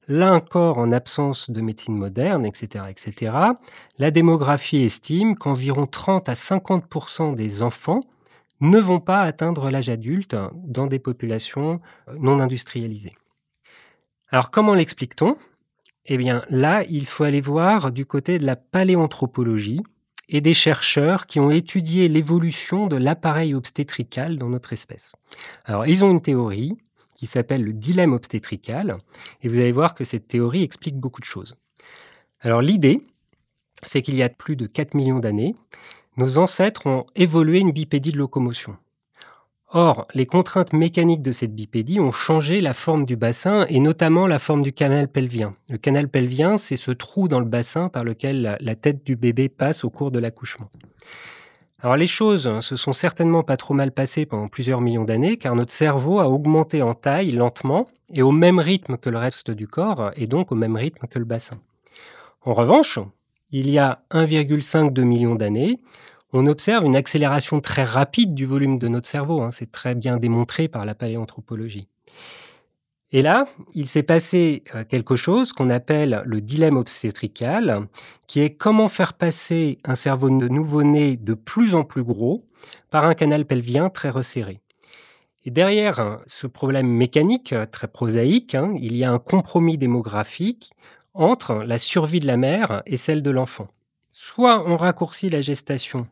Là 0.08 0.34
encore, 0.34 0.78
en 0.78 0.92
absence 0.92 1.52
de 1.52 1.62
médecine 1.62 1.96
moderne, 1.96 2.46
etc., 2.46 2.86
etc., 2.90 3.34
la 3.98 4.12
démographie 4.12 4.84
estime 4.84 5.36
qu'environ 5.36 5.86
30 5.86 6.28
à 6.28 6.34
50% 6.34 7.36
des 7.36 7.62
enfants 7.62 8.02
ne 8.62 8.80
vont 8.80 9.00
pas 9.00 9.22
atteindre 9.22 9.70
l'âge 9.70 9.90
adulte 9.90 10.36
dans 10.54 10.88
des 10.88 11.00
populations 11.00 11.82
euh, 12.08 12.14
non 12.20 12.40
industrialisées. 12.40 13.16
Alors 14.30 14.52
comment 14.52 14.74
l'explique-t-on? 14.74 15.36
Eh 16.06 16.18
bien 16.18 16.42
là, 16.50 16.84
il 16.90 17.06
faut 17.06 17.24
aller 17.24 17.42
voir 17.42 17.92
du 17.92 18.06
côté 18.06 18.40
de 18.40 18.46
la 18.46 18.56
paléanthropologie 18.56 19.82
et 20.30 20.42
des 20.42 20.54
chercheurs 20.54 21.26
qui 21.26 21.40
ont 21.40 21.52
étudié 21.52 22.08
l'évolution 22.08 22.88
de 22.88 22.96
l'appareil 22.96 23.54
obstétrical 23.54 24.38
dans 24.38 24.50
notre 24.50 24.74
espèce. 24.74 25.14
Alors 25.66 25.86
ils 25.86 26.06
ont 26.06 26.12
une 26.12 26.22
théorie 26.22 26.78
qui 27.22 27.28
s'appelle 27.28 27.64
le 27.64 27.72
dilemme 27.72 28.14
obstétrical. 28.14 28.98
Et 29.44 29.48
vous 29.48 29.60
allez 29.60 29.72
voir 29.72 29.94
que 29.94 30.04
cette 30.04 30.28
théorie 30.28 30.64
explique 30.64 30.98
beaucoup 30.98 31.22
de 31.22 31.26
choses. 31.26 31.56
Alors 32.40 32.64
l'idée, 32.64 33.06
c'est 33.84 34.02
qu'il 34.02 34.16
y 34.16 34.24
a 34.24 34.30
plus 34.30 34.56
de 34.56 34.66
4 34.66 34.96
millions 34.96 35.20
d'années, 35.20 35.54
nos 36.18 36.40
ancêtres 36.40 36.88
ont 36.88 37.06
évolué 37.16 37.60
une 37.60 37.74
bipédie 37.74 38.12
de 38.12 38.18
locomotion. 38.18 38.76
Or, 39.70 40.08
les 40.16 40.26
contraintes 40.26 40.74
mécaniques 40.74 41.22
de 41.22 41.32
cette 41.32 41.54
bipédie 41.54 42.00
ont 42.00 42.12
changé 42.12 42.60
la 42.60 42.74
forme 42.74 43.06
du 43.06 43.16
bassin 43.16 43.68
et 43.70 43.80
notamment 43.80 44.26
la 44.26 44.40
forme 44.40 44.64
du 44.64 44.74
canal 44.74 45.08
pelvien. 45.08 45.54
Le 45.70 45.78
canal 45.78 46.10
pelvien, 46.10 46.58
c'est 46.58 46.76
ce 46.76 46.90
trou 46.90 47.28
dans 47.28 47.40
le 47.40 47.46
bassin 47.46 47.88
par 47.88 48.04
lequel 48.04 48.58
la 48.60 48.76
tête 48.76 49.06
du 49.06 49.16
bébé 49.16 49.48
passe 49.48 49.84
au 49.84 49.92
cours 49.92 50.10
de 50.10 50.18
l'accouchement. 50.18 50.72
Alors 51.84 51.96
les 51.96 52.08
choses 52.08 52.60
se 52.60 52.76
sont 52.76 52.94
certainement 52.94 53.44
pas 53.44 53.58
trop 53.58 53.74
mal 53.74 53.92
passées 53.92 54.28
pendant 54.28 54.48
plusieurs 54.48 54.82
millions 54.82 55.04
d'années 55.04 55.38
car 55.38 55.56
notre 55.56 55.72
cerveau 55.72 56.20
a 56.20 56.30
augmenté 56.30 56.84
en 56.84 56.94
taille 56.94 57.32
lentement 57.32 57.88
et 58.14 58.22
au 58.22 58.32
même 58.32 58.60
rythme 58.60 58.98
que 58.98 59.10
le 59.10 59.18
reste 59.18 59.50
du 59.50 59.68
corps 59.68 60.12
et 60.16 60.28
donc 60.28 60.52
au 60.52 60.56
même 60.56 60.76
rythme 60.76 61.08
que 61.08 61.18
le 61.18 61.26
bassin. 61.26 61.58
En 62.44 62.54
revanche, 62.54 63.00
il 63.50 63.68
y 63.70 63.80
a 63.80 64.04
1,5 64.12 65.02
millions 65.02 65.34
d'années, 65.34 65.80
on 66.34 66.46
observe 66.46 66.86
une 66.86 66.96
accélération 66.96 67.62
très 67.62 67.84
rapide 67.84 68.36
du 68.36 68.46
volume 68.46 68.78
de 68.78 68.88
notre 68.88 69.08
cerveau. 69.08 69.42
Hein. 69.42 69.52
C'est 69.52 69.72
très 69.72 69.96
bien 69.96 70.18
démontré 70.18 70.68
par 70.68 70.86
la 70.86 70.96
paléanthropologie. 70.96 71.88
Et 73.14 73.22
là, 73.22 73.46
il 73.74 73.88
s'est 73.88 74.04
passé 74.04 74.64
euh, 74.74 74.86
quelque 74.86 75.16
chose 75.16 75.52
qu'on 75.52 75.70
appelle 75.70 76.24
le 76.26 76.40
dilemme 76.40 76.78
obstétrical, 76.78 77.88
qui 78.28 78.40
est 78.40 78.52
comment 78.52 78.88
faire 78.88 79.14
passer 79.14 79.78
un 79.84 79.96
cerveau 79.96 80.30
de 80.30 80.48
nouveau-né 80.48 81.18
de 81.18 81.34
plus 81.34 81.76
en 81.76 81.84
plus 81.84 82.04
gros 82.04 82.46
par 82.90 83.06
un 83.06 83.14
canal 83.14 83.46
pelvien 83.46 83.90
très 83.90 84.10
resserré. 84.10 84.62
Et 85.44 85.52
derrière 85.52 86.00
hein, 86.00 86.22
ce 86.28 86.48
problème 86.48 86.88
mécanique 86.88 87.52
euh, 87.52 87.66
très 87.66 87.88
prosaïque, 87.88 88.56
hein, 88.56 88.74
il 88.80 88.96
y 88.96 89.04
a 89.04 89.12
un 89.12 89.20
compromis 89.20 89.78
démographique 89.78 90.72
entre 91.14 91.56
la 91.56 91.78
survie 91.78 92.20
de 92.20 92.28
la 92.28 92.38
mère 92.38 92.82
et 92.86 92.96
celle 92.96 93.22
de 93.22 93.32
l'enfant. 93.32 93.68
Soit 94.12 94.64
on 94.66 94.78
raccourcit 94.78 95.30
la 95.30 95.42
gestation 95.42 96.08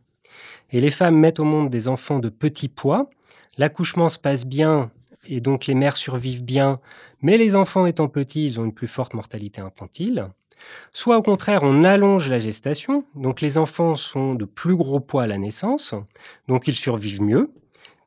et 0.72 0.82
les 0.82 0.92
femmes 0.92 1.16
mettent 1.16 1.40
au 1.40 1.46
monde 1.46 1.70
des 1.70 1.88
enfants 1.88 2.20
de 2.20 2.30
petit 2.30 2.68
poids, 2.68 3.10
l'accouchement 3.58 4.10
se 4.10 4.20
passe 4.20 4.46
bien 4.46 4.92
et 5.28 5.42
donc 5.42 5.66
les 5.66 5.76
mères 5.76 5.98
survivent 5.98 6.44
bien, 6.44 6.80
mais 7.22 7.38
les 7.38 7.56
enfants 7.56 7.86
étant 7.86 8.08
petits, 8.08 8.46
ils 8.46 8.60
ont 8.60 8.66
une 8.66 8.74
plus 8.74 8.88
forte 8.88 9.14
mortalité 9.14 9.62
infantile. 9.62 10.30
Soit 10.92 11.18
au 11.18 11.24
contraire, 11.24 11.62
on 11.64 11.84
allonge 11.84 12.30
la 12.30 12.40
gestation, 12.40 13.06
donc 13.16 13.42
les 13.42 13.58
enfants 13.58 13.96
sont 13.96 14.36
de 14.36 14.46
plus 14.46 14.76
gros 14.76 15.00
poids 15.00 15.24
à 15.24 15.28
la 15.28 15.38
naissance, 15.38 15.96
donc 16.48 16.68
ils 16.68 16.76
survivent 16.76 17.22
mieux, 17.22 17.52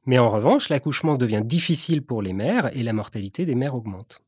mais 0.04 0.18
en 0.18 0.28
revanche, 0.28 0.68
l'accouchement 0.68 1.16
devient 1.16 1.42
difficile 1.44 2.02
pour 2.02 2.22
les 2.22 2.32
mères 2.32 2.76
et 2.76 2.82
la 2.82 2.92
mortalité 2.92 3.46
des 3.46 3.54
mères 3.54 3.74
augmente. 3.74 4.20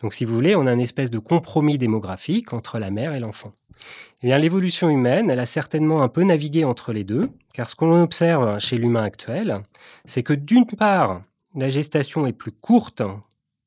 Donc 0.00 0.14
si 0.14 0.24
vous 0.24 0.34
voulez, 0.34 0.56
on 0.56 0.66
a 0.66 0.72
une 0.72 0.80
espèce 0.80 1.10
de 1.10 1.18
compromis 1.18 1.78
démographique 1.78 2.52
entre 2.52 2.78
la 2.78 2.90
mère 2.90 3.14
et 3.14 3.20
l'enfant. 3.20 3.52
Eh 4.22 4.26
bien, 4.26 4.38
l'évolution 4.38 4.90
humaine, 4.90 5.30
elle 5.30 5.40
a 5.40 5.46
certainement 5.46 6.02
un 6.02 6.08
peu 6.08 6.24
navigué 6.24 6.64
entre 6.64 6.92
les 6.92 7.04
deux, 7.04 7.30
car 7.54 7.70
ce 7.70 7.76
qu'on 7.76 8.02
observe 8.02 8.58
chez 8.58 8.76
l'humain 8.76 9.04
actuel, 9.04 9.62
c'est 10.04 10.22
que 10.22 10.32
d'une 10.32 10.66
part, 10.66 11.22
la 11.54 11.70
gestation 11.70 12.26
est 12.26 12.32
plus 12.32 12.52
courte 12.52 13.02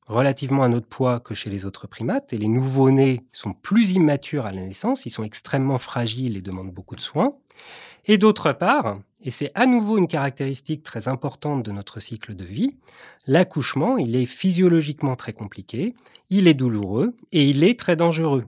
relativement 0.06 0.62
à 0.62 0.68
notre 0.68 0.86
poids 0.86 1.20
que 1.20 1.34
chez 1.34 1.50
les 1.50 1.66
autres 1.66 1.86
primates 1.86 2.32
et 2.32 2.38
les 2.38 2.48
nouveau-nés 2.48 3.24
sont 3.32 3.52
plus 3.52 3.92
immatures 3.92 4.46
à 4.46 4.52
la 4.52 4.62
naissance, 4.62 5.06
ils 5.06 5.10
sont 5.10 5.24
extrêmement 5.24 5.78
fragiles 5.78 6.36
et 6.36 6.42
demandent 6.42 6.72
beaucoup 6.72 6.96
de 6.96 7.00
soins. 7.00 7.34
Et 8.04 8.18
d'autre 8.18 8.52
part, 8.52 8.98
et 9.20 9.30
c'est 9.30 9.50
à 9.54 9.66
nouveau 9.66 9.98
une 9.98 10.06
caractéristique 10.06 10.84
très 10.84 11.08
importante 11.08 11.64
de 11.64 11.72
notre 11.72 11.98
cycle 11.98 12.36
de 12.36 12.44
vie, 12.44 12.76
l'accouchement, 13.26 13.98
il 13.98 14.14
est 14.14 14.26
physiologiquement 14.26 15.16
très 15.16 15.32
compliqué, 15.32 15.94
il 16.30 16.46
est 16.46 16.54
douloureux 16.54 17.16
et 17.32 17.44
il 17.44 17.64
est 17.64 17.78
très 17.78 17.96
dangereux. 17.96 18.44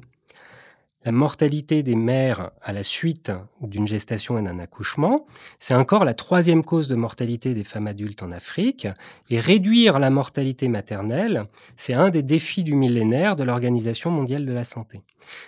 La 1.04 1.12
mortalité 1.12 1.82
des 1.82 1.94
mères 1.94 2.50
à 2.60 2.72
la 2.72 2.82
suite 2.82 3.30
d'une 3.60 3.86
gestation 3.86 4.36
et 4.38 4.42
d'un 4.42 4.58
accouchement, 4.58 5.26
c'est 5.58 5.74
encore 5.74 6.04
la 6.04 6.14
troisième 6.14 6.64
cause 6.64 6.88
de 6.88 6.96
mortalité 6.96 7.54
des 7.54 7.64
femmes 7.64 7.86
adultes 7.86 8.22
en 8.22 8.32
Afrique. 8.32 8.88
Et 9.30 9.38
réduire 9.38 10.00
la 10.00 10.10
mortalité 10.10 10.68
maternelle, 10.68 11.44
c'est 11.76 11.94
un 11.94 12.10
des 12.10 12.22
défis 12.22 12.64
du 12.64 12.74
millénaire 12.74 13.36
de 13.36 13.44
l'Organisation 13.44 14.10
mondiale 14.10 14.44
de 14.44 14.52
la 14.52 14.64
santé. 14.64 15.02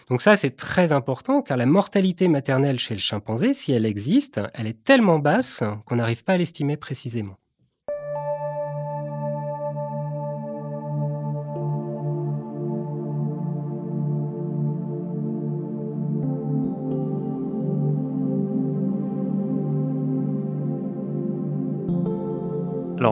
Donc 0.08 0.22
ça, 0.22 0.36
c'est 0.36 0.56
très 0.56 0.92
important 0.92 1.42
car 1.42 1.56
la 1.56 1.66
mortalité 1.66 2.28
maternelle 2.28 2.78
chez 2.78 2.94
le 2.94 3.00
chimpanzé, 3.00 3.52
si 3.52 3.72
elle 3.72 3.86
existe, 3.86 4.40
elle 4.54 4.66
est 4.66 4.84
tellement 4.84 5.18
basse 5.18 5.62
qu'on 5.84 5.96
n'arrive 5.96 6.22
pas 6.22 6.34
à 6.34 6.38
l'estimer 6.38 6.76
précisément. 6.76 7.36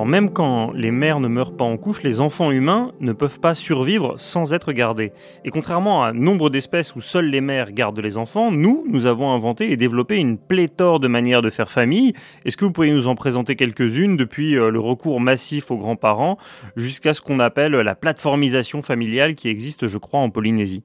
Même 0.08 0.30
quand 0.30 0.72
les 0.72 0.90
mères 0.90 1.20
ne 1.20 1.28
meurent 1.28 1.56
pas 1.56 1.64
en 1.64 1.76
couche, 1.76 2.02
les 2.02 2.20
enfants 2.20 2.50
humains 2.50 2.92
ne 3.00 3.12
peuvent 3.12 3.40
pas 3.40 3.54
survivre 3.54 4.14
sans 4.16 4.54
être 4.54 4.72
gardés. 4.72 5.12
Et 5.44 5.50
contrairement 5.50 6.02
à 6.02 6.12
nombre 6.12 6.50
d'espèces 6.50 6.96
où 6.96 7.00
seules 7.00 7.30
les 7.30 7.40
mères 7.40 7.72
gardent 7.72 8.00
les 8.00 8.18
enfants, 8.18 8.50
nous, 8.50 8.84
nous 8.88 9.06
avons 9.06 9.30
inventé 9.32 9.70
et 9.70 9.76
développé 9.76 10.16
une 10.16 10.38
pléthore 10.38 11.00
de 11.00 11.08
manières 11.08 11.42
de 11.42 11.50
faire 11.50 11.70
famille. 11.70 12.14
Est-ce 12.44 12.56
que 12.56 12.64
vous 12.64 12.72
pourriez 12.72 12.92
nous 12.92 13.08
en 13.08 13.14
présenter 13.14 13.54
quelques-unes 13.54 14.16
depuis 14.16 14.56
euh, 14.56 14.70
le 14.70 14.80
recours 14.80 15.20
massif 15.20 15.70
aux 15.70 15.76
grands-parents 15.76 16.38
jusqu'à 16.76 17.14
ce 17.14 17.20
qu'on 17.20 17.40
appelle 17.40 17.72
la 17.72 17.94
plateformisation 17.94 18.82
familiale 18.82 19.34
qui 19.34 19.48
existe, 19.48 19.86
je 19.86 19.98
crois, 19.98 20.20
en 20.20 20.30
Polynésie? 20.30 20.82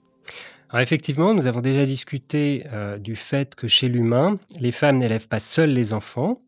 Effectivement, 0.81 1.35
nous 1.35 1.45
avons 1.45 1.61
déjà 1.61 1.85
discuté 1.85 2.63
euh, 2.73 2.97
du 2.97 3.15
fait 3.15 3.53
que 3.53 3.67
chez 3.67 3.87
l'humain, 3.89 4.39
les 4.59 4.71
femmes 4.71 4.97
n'élèvent 4.97 5.27
pas 5.27 5.39
seules 5.39 5.69
les 5.69 5.93
enfants, 5.93 6.41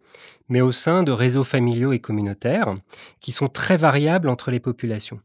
mais 0.49 0.61
au 0.61 0.71
sein 0.71 1.03
de 1.03 1.11
réseaux 1.11 1.43
familiaux 1.43 1.93
et 1.93 1.99
communautaires 1.99 2.75
qui 3.19 3.31
sont 3.31 3.47
très 3.47 3.77
variables 3.77 4.29
entre 4.29 4.51
les 4.51 4.59
populations. 4.59 5.19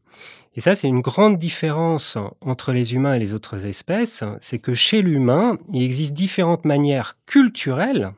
Et 0.55 0.61
ça, 0.61 0.75
c'est 0.75 0.87
une 0.87 1.01
grande 1.01 1.37
différence 1.37 2.17
entre 2.41 2.73
les 2.73 2.93
humains 2.93 3.13
et 3.13 3.19
les 3.19 3.33
autres 3.33 3.65
espèces, 3.65 4.23
c'est 4.39 4.59
que 4.59 4.73
chez 4.73 5.01
l'humain, 5.01 5.57
il 5.73 5.81
existe 5.81 6.13
différentes 6.13 6.65
manières 6.65 7.15
culturelles 7.25 8.11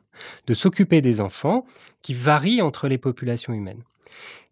de 0.46 0.54
s'occuper 0.54 1.00
des 1.00 1.20
enfants 1.20 1.64
qui 2.02 2.14
varient 2.14 2.62
entre 2.62 2.88
les 2.88 2.98
populations 2.98 3.52
humaines. 3.52 3.82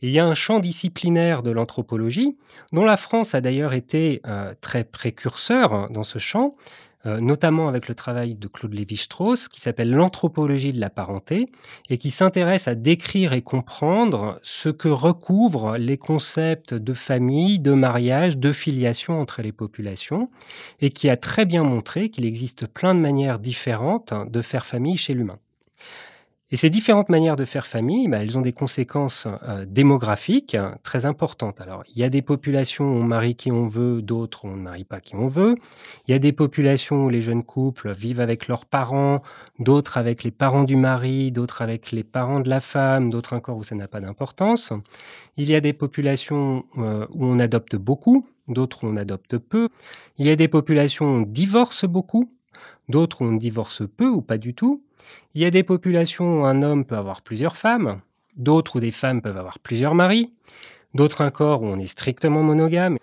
il 0.01 0.11
y 0.11 0.19
a 0.19 0.27
un 0.27 0.35
champ 0.35 0.59
disciplinaire 0.59 1.43
de 1.45 1.53
l'anthropologie, 1.53 2.37
dont 2.73 2.85
la 2.85 2.97
France 2.97 3.35
a 3.35 3.41
d'ailleurs 3.41 3.73
été 3.73 4.21
euh, 4.27 4.55
très 4.61 4.83
précurseur 4.83 5.89
dans 5.91 6.03
ce 6.03 6.19
champ, 6.19 6.57
euh, 7.07 7.21
notamment 7.21 7.69
avec 7.69 7.89
le 7.89 7.95
travail 7.95 8.35
de 8.35 8.47
Claude 8.49 8.75
Lévi-Strauss, 8.75 9.49
qui 9.49 9.61
s'appelle 9.61 9.91
L'anthropologie 9.91 10.73
de 10.73 10.81
la 10.81 10.91
parenté, 10.91 11.49
et 11.91 11.99
qui 11.99 12.11
s'intéresse 12.11 12.69
à 12.69 12.75
décrire 12.75 13.33
et 13.33 13.43
comprendre 13.43 14.39
ce 14.43 14.69
que 14.69 14.89
recouvrent 14.89 15.77
les 15.77 15.99
concepts 15.99 16.75
de 16.75 16.95
famille, 16.95 17.59
de 17.59 17.73
mariage, 17.73 18.39
de 18.39 18.53
filiation 18.53 19.21
entre 19.21 19.43
les 19.43 19.53
populations, 19.53 20.31
et 20.81 20.91
qui 20.91 21.11
a 21.11 21.17
très 21.17 21.45
bien 21.45 21.63
montré 21.63 22.09
qu'il 22.09 22.25
existe 22.25 22.67
plein 22.67 22.95
de 22.95 23.01
manières 23.01 23.39
différentes 23.39 24.15
de 24.29 24.43
faire 24.43 24.65
famille 24.65 24.97
chez 24.97 25.15
l'humain. 25.15 25.39
Et 26.53 26.57
ces 26.59 26.69
différentes 26.69 27.09
manières 27.09 27.37
de 27.37 27.47
faire 27.47 27.67
famille, 27.67 28.09
bah, 28.09 28.19
elles 28.19 28.37
ont 28.37 28.43
des 28.43 28.53
conséquences 28.53 29.27
euh, 29.49 29.65
démographiques 29.67 30.55
très 30.83 31.07
importantes. 31.07 31.63
Alors, 31.63 31.83
il 31.89 31.99
y 31.99 32.05
a 32.05 32.11
des 32.11 32.21
populations 32.21 32.85
où 32.85 32.97
on 32.97 33.03
marie 33.03 33.37
qui 33.37 33.51
on 33.51 33.67
veut, 33.67 34.03
d'autres 34.03 34.45
où 34.45 34.49
on 34.49 34.57
ne 34.57 34.63
marie 34.63 34.85
pas 34.85 35.01
qui 35.01 35.17
on 35.17 35.29
veut. 35.29 35.57
Il 36.07 36.13
y 36.13 36.15
a 36.15 36.19
des 36.19 36.33
populations 36.33 37.07
où 37.07 37.09
les 37.09 37.23
jeunes 37.23 37.43
couples 37.43 37.95
vivent 37.95 38.21
avec 38.21 38.49
leurs 38.49 38.67
parents, 38.67 39.23
d'autres 39.61 39.97
avec 39.97 40.25
les 40.25 40.31
parents 40.31 40.65
du 40.65 40.77
mari, 40.77 41.33
d'autres 41.33 41.63
avec 41.63 41.91
les 41.91 42.05
parents 42.05 42.41
de 42.41 42.51
la 42.51 42.61
femme, 42.61 43.09
d'autres 43.09 43.33
encore 43.33 43.57
où 43.57 43.63
ça 43.63 43.75
n'a 43.75 43.89
pas 43.89 44.01
d'importance. 44.01 44.75
Il 45.39 45.49
y 45.51 45.55
a 45.55 45.63
des 45.63 45.73
populations 45.73 46.67
euh, 46.77 47.07
où 47.15 47.25
on 47.25 47.39
adopte 47.39 47.77
beaucoup, 47.77 48.27
d'autres 48.49 48.85
où 48.85 48.89
on 48.89 48.97
adopte 48.97 49.39
peu. 49.39 49.71
Il 50.19 50.27
y 50.27 50.31
a 50.31 50.37
des 50.37 50.49
populations 50.49 51.07
où 51.07 51.19
on 51.21 51.23
divorce 51.23 51.87
beaucoup, 51.87 52.29
d'autres 52.93 53.23
on 53.23 53.33
divorce 53.33 53.83
peu 53.97 54.07
ou 54.07 54.21
pas 54.21 54.39
du 54.39 54.55
tout. 54.55 54.85
Il 55.35 55.41
y 55.41 55.47
a 55.47 55.51
des 55.51 55.63
populations 55.63 56.43
où 56.43 56.45
un 56.45 56.63
homme 56.63 56.85
peut 56.85 56.97
avoir 56.97 57.23
plusieurs 57.23 57.57
femmes, 57.57 58.01
d'autres 58.37 58.77
où 58.77 58.81
des 58.81 58.93
femmes 58.93 59.23
peuvent 59.23 59.39
avoir 59.39 59.59
plusieurs 59.59 59.95
maris, 59.95 60.33
d'autres 60.95 61.25
encore 61.25 61.63
où 61.63 61.67
on 61.67 61.79
est 61.79 61.87
strictement 61.87 62.43
monogame. 62.43 62.99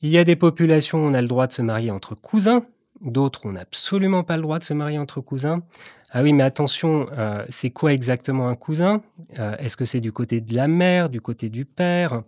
Il 0.00 0.08
y 0.08 0.18
a 0.18 0.24
des 0.24 0.36
populations 0.36 0.98
où 1.04 1.08
on 1.08 1.14
a 1.14 1.20
le 1.20 1.28
droit 1.28 1.46
de 1.46 1.52
se 1.52 1.62
marier 1.62 1.90
entre 1.90 2.14
cousins, 2.14 2.64
d'autres 3.02 3.44
où 3.44 3.50
on 3.50 3.52
n'a 3.52 3.60
absolument 3.60 4.24
pas 4.24 4.36
le 4.36 4.42
droit 4.42 4.58
de 4.58 4.64
se 4.64 4.74
marier 4.74 4.98
entre 4.98 5.20
cousins. 5.20 5.62
Ah 6.10 6.22
oui, 6.22 6.32
mais 6.32 6.42
attention, 6.42 7.06
euh, 7.12 7.44
c'est 7.50 7.70
quoi 7.70 7.92
exactement 7.92 8.48
un 8.48 8.56
cousin? 8.56 9.02
Euh, 9.38 9.56
Est-ce 9.58 9.76
que 9.76 9.84
c'est 9.84 10.00
du 10.00 10.10
côté 10.10 10.40
de 10.40 10.54
la 10.54 10.66
mère, 10.66 11.10
du 11.10 11.20
côté 11.20 11.50
du 11.50 11.66
père? 11.66 12.22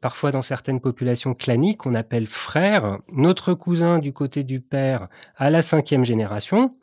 Parfois, 0.00 0.30
dans 0.30 0.40
certaines 0.42 0.80
populations 0.80 1.34
claniques, 1.34 1.84
on 1.84 1.92
appelle 1.92 2.26
frère 2.26 2.98
notre 3.12 3.52
cousin 3.52 3.98
du 3.98 4.12
côté 4.12 4.42
du 4.42 4.60
père 4.60 5.08
à 5.36 5.50
la 5.50 5.60
cinquième 5.60 6.04
génération, 6.04 6.74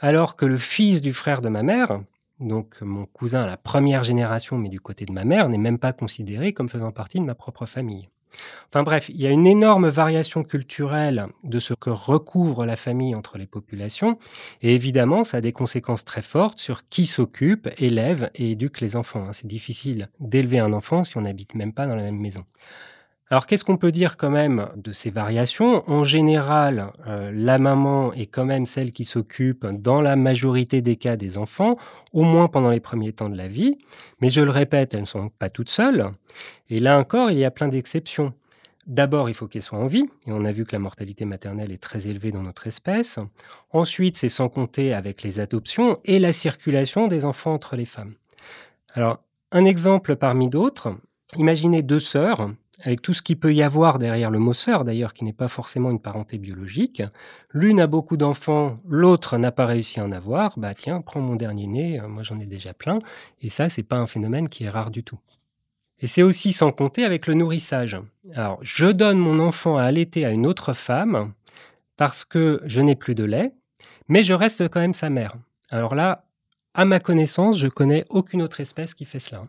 alors 0.00 0.34
que 0.34 0.46
le 0.46 0.56
fils 0.56 1.00
du 1.02 1.12
frère 1.12 1.40
de 1.40 1.48
ma 1.48 1.62
mère, 1.62 2.00
donc 2.40 2.80
mon 2.80 3.06
cousin 3.06 3.42
à 3.42 3.46
la 3.46 3.56
première 3.56 4.02
génération 4.02 4.58
mais 4.58 4.68
du 4.68 4.80
côté 4.80 5.06
de 5.06 5.12
ma 5.12 5.24
mère, 5.24 5.48
n'est 5.48 5.58
même 5.58 5.78
pas 5.78 5.92
considéré 5.92 6.52
comme 6.52 6.68
faisant 6.68 6.90
partie 6.90 7.20
de 7.20 7.24
ma 7.24 7.36
propre 7.36 7.66
famille. 7.66 8.08
Enfin 8.68 8.82
bref, 8.82 9.08
il 9.08 9.20
y 9.20 9.26
a 9.26 9.30
une 9.30 9.46
énorme 9.46 9.88
variation 9.88 10.44
culturelle 10.44 11.26
de 11.44 11.58
ce 11.58 11.74
que 11.74 11.90
recouvre 11.90 12.64
la 12.64 12.76
famille 12.76 13.14
entre 13.14 13.38
les 13.38 13.46
populations, 13.46 14.18
et 14.62 14.74
évidemment, 14.74 15.24
ça 15.24 15.38
a 15.38 15.40
des 15.40 15.52
conséquences 15.52 16.04
très 16.04 16.22
fortes 16.22 16.58
sur 16.58 16.88
qui 16.88 17.06
s'occupe, 17.06 17.68
élève 17.78 18.30
et 18.34 18.52
éduque 18.52 18.80
les 18.80 18.96
enfants. 18.96 19.32
C'est 19.32 19.46
difficile 19.46 20.08
d'élever 20.20 20.58
un 20.58 20.72
enfant 20.72 21.04
si 21.04 21.18
on 21.18 21.22
n'habite 21.22 21.54
même 21.54 21.72
pas 21.72 21.86
dans 21.86 21.96
la 21.96 22.02
même 22.02 22.18
maison. 22.18 22.44
Alors 23.32 23.46
qu'est-ce 23.46 23.64
qu'on 23.64 23.78
peut 23.78 23.92
dire 23.92 24.18
quand 24.18 24.28
même 24.28 24.68
de 24.76 24.92
ces 24.92 25.08
variations? 25.08 25.88
En 25.90 26.04
général, 26.04 26.92
euh, 27.06 27.32
la 27.34 27.56
maman 27.56 28.12
est 28.12 28.26
quand 28.26 28.44
même 28.44 28.66
celle 28.66 28.92
qui 28.92 29.06
s'occupe 29.06 29.64
dans 29.64 30.02
la 30.02 30.16
majorité 30.16 30.82
des 30.82 30.96
cas 30.96 31.16
des 31.16 31.38
enfants, 31.38 31.78
au 32.12 32.24
moins 32.24 32.48
pendant 32.48 32.68
les 32.68 32.78
premiers 32.78 33.14
temps 33.14 33.30
de 33.30 33.36
la 33.38 33.48
vie. 33.48 33.78
Mais 34.20 34.28
je 34.28 34.42
le 34.42 34.50
répète, 34.50 34.92
elles 34.92 35.00
ne 35.00 35.06
sont 35.06 35.30
pas 35.30 35.48
toutes 35.48 35.70
seules. 35.70 36.10
Et 36.68 36.78
là 36.78 36.98
encore, 36.98 37.30
il 37.30 37.38
y 37.38 37.46
a 37.46 37.50
plein 37.50 37.68
d'exceptions. 37.68 38.34
D'abord, 38.86 39.30
il 39.30 39.34
faut 39.34 39.48
qu'elles 39.48 39.62
soient 39.62 39.78
en 39.78 39.86
vie, 39.86 40.04
et 40.26 40.32
on 40.32 40.44
a 40.44 40.52
vu 40.52 40.64
que 40.64 40.72
la 40.72 40.78
mortalité 40.78 41.24
maternelle 41.24 41.72
est 41.72 41.82
très 41.82 42.08
élevée 42.08 42.32
dans 42.32 42.42
notre 42.42 42.66
espèce. 42.66 43.18
Ensuite, 43.70 44.18
c'est 44.18 44.28
sans 44.28 44.50
compter 44.50 44.92
avec 44.92 45.22
les 45.22 45.40
adoptions 45.40 45.98
et 46.04 46.18
la 46.18 46.34
circulation 46.34 47.08
des 47.08 47.24
enfants 47.24 47.54
entre 47.54 47.76
les 47.76 47.86
femmes. 47.86 48.12
Alors, 48.92 49.20
un 49.52 49.64
exemple 49.64 50.16
parmi 50.16 50.50
d'autres, 50.50 50.94
imaginez 51.38 51.80
deux 51.80 51.98
sœurs 51.98 52.50
avec 52.82 53.00
tout 53.00 53.12
ce 53.12 53.22
qu'il 53.22 53.38
peut 53.38 53.54
y 53.54 53.62
avoir 53.62 53.98
derrière 53.98 54.30
le 54.30 54.38
mot 54.38 54.52
sœur, 54.52 54.84
d'ailleurs, 54.84 55.14
qui 55.14 55.24
n'est 55.24 55.32
pas 55.32 55.48
forcément 55.48 55.90
une 55.90 56.00
parenté 56.00 56.38
biologique. 56.38 57.02
L'une 57.52 57.80
a 57.80 57.86
beaucoup 57.86 58.16
d'enfants, 58.16 58.78
l'autre 58.88 59.38
n'a 59.38 59.52
pas 59.52 59.66
réussi 59.66 60.00
à 60.00 60.04
en 60.04 60.12
avoir. 60.12 60.58
Bah 60.58 60.74
tiens, 60.74 61.00
prends 61.00 61.20
mon 61.20 61.36
dernier 61.36 61.66
né, 61.66 62.00
euh, 62.00 62.08
moi 62.08 62.22
j'en 62.22 62.38
ai 62.40 62.46
déjà 62.46 62.74
plein. 62.74 62.98
Et 63.40 63.48
ça, 63.48 63.68
c'est 63.68 63.82
pas 63.82 63.96
un 63.96 64.06
phénomène 64.06 64.48
qui 64.48 64.64
est 64.64 64.68
rare 64.68 64.90
du 64.90 65.04
tout. 65.04 65.18
Et 66.00 66.08
c'est 66.08 66.22
aussi 66.22 66.52
sans 66.52 66.72
compter 66.72 67.04
avec 67.04 67.28
le 67.28 67.34
nourrissage. 67.34 67.96
Alors, 68.34 68.58
je 68.62 68.86
donne 68.86 69.18
mon 69.18 69.38
enfant 69.38 69.76
à 69.76 69.84
allaiter 69.84 70.24
à 70.24 70.30
une 70.30 70.46
autre 70.46 70.72
femme 70.72 71.32
parce 71.96 72.24
que 72.24 72.60
je 72.64 72.80
n'ai 72.80 72.96
plus 72.96 73.14
de 73.14 73.24
lait, 73.24 73.52
mais 74.08 74.24
je 74.24 74.34
reste 74.34 74.68
quand 74.68 74.80
même 74.80 74.94
sa 74.94 75.10
mère. 75.10 75.36
Alors 75.70 75.94
là, 75.94 76.24
à 76.74 76.84
ma 76.84 76.98
connaissance, 76.98 77.58
je 77.58 77.68
connais 77.68 78.04
aucune 78.08 78.42
autre 78.42 78.60
espèce 78.60 78.94
qui 78.94 79.04
fait 79.04 79.20
cela. 79.20 79.44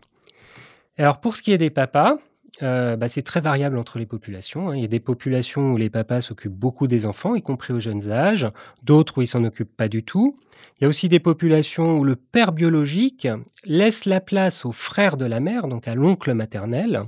Alors 0.96 1.20
pour 1.20 1.34
ce 1.34 1.42
qui 1.42 1.50
est 1.52 1.58
des 1.58 1.70
papas, 1.70 2.18
euh, 2.62 2.96
bah, 2.96 3.08
c'est 3.08 3.22
très 3.22 3.40
variable 3.40 3.78
entre 3.78 3.98
les 3.98 4.06
populations. 4.06 4.70
Hein. 4.70 4.76
Il 4.76 4.82
y 4.82 4.84
a 4.84 4.88
des 4.88 5.00
populations 5.00 5.72
où 5.72 5.76
les 5.76 5.90
papas 5.90 6.20
s'occupent 6.20 6.54
beaucoup 6.54 6.86
des 6.86 7.06
enfants, 7.06 7.34
y 7.34 7.42
compris 7.42 7.72
aux 7.72 7.80
jeunes 7.80 8.10
âges, 8.10 8.48
d'autres 8.82 9.18
où 9.18 9.22
ils 9.22 9.26
s'en 9.26 9.44
occupent 9.44 9.76
pas 9.76 9.88
du 9.88 10.04
tout. 10.04 10.36
Il 10.78 10.82
y 10.82 10.86
a 10.86 10.88
aussi 10.88 11.08
des 11.08 11.20
populations 11.20 11.98
où 11.98 12.04
le 12.04 12.16
père 12.16 12.52
biologique 12.52 13.28
laisse 13.64 14.04
la 14.04 14.20
place 14.20 14.64
au 14.64 14.72
frère 14.72 15.16
de 15.16 15.24
la 15.24 15.40
mère, 15.40 15.68
donc 15.68 15.88
à 15.88 15.94
l'oncle 15.94 16.32
maternel, 16.34 17.04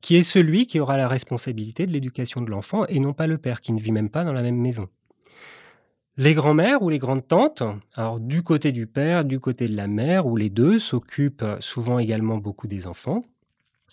qui 0.00 0.16
est 0.16 0.22
celui 0.22 0.66
qui 0.66 0.80
aura 0.80 0.96
la 0.96 1.08
responsabilité 1.08 1.86
de 1.86 1.92
l'éducation 1.92 2.40
de 2.40 2.50
l'enfant 2.50 2.86
et 2.86 3.00
non 3.00 3.12
pas 3.12 3.26
le 3.26 3.38
père 3.38 3.60
qui 3.60 3.72
ne 3.72 3.80
vit 3.80 3.92
même 3.92 4.10
pas 4.10 4.24
dans 4.24 4.32
la 4.32 4.42
même 4.42 4.58
maison. 4.58 4.88
Les 6.16 6.34
grands-mères 6.34 6.82
ou 6.82 6.88
les 6.88 6.98
grandes 6.98 7.26
tantes, 7.28 7.62
alors 7.94 8.18
du 8.18 8.42
côté 8.42 8.72
du 8.72 8.86
père, 8.88 9.24
du 9.24 9.38
côté 9.38 9.68
de 9.68 9.76
la 9.76 9.86
mère, 9.86 10.26
où 10.26 10.36
les 10.36 10.50
deux 10.50 10.78
s'occupent 10.80 11.44
souvent 11.60 12.00
également 12.00 12.38
beaucoup 12.38 12.66
des 12.66 12.88
enfants. 12.88 13.22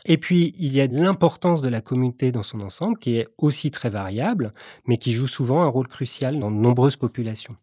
Et 0.03 0.17
puis, 0.17 0.53
il 0.59 0.73
y 0.73 0.81
a 0.81 0.87
l'importance 0.87 1.61
de 1.61 1.69
la 1.69 1.81
communauté 1.81 2.31
dans 2.31 2.43
son 2.43 2.61
ensemble, 2.61 2.97
qui 2.99 3.17
est 3.17 3.27
aussi 3.37 3.71
très 3.71 3.89
variable, 3.89 4.53
mais 4.85 4.97
qui 4.97 5.13
joue 5.13 5.27
souvent 5.27 5.63
un 5.63 5.67
rôle 5.67 5.87
crucial 5.87 6.39
dans 6.39 6.51
de 6.51 6.57
nombreuses 6.57 6.97
populations. 6.97 7.55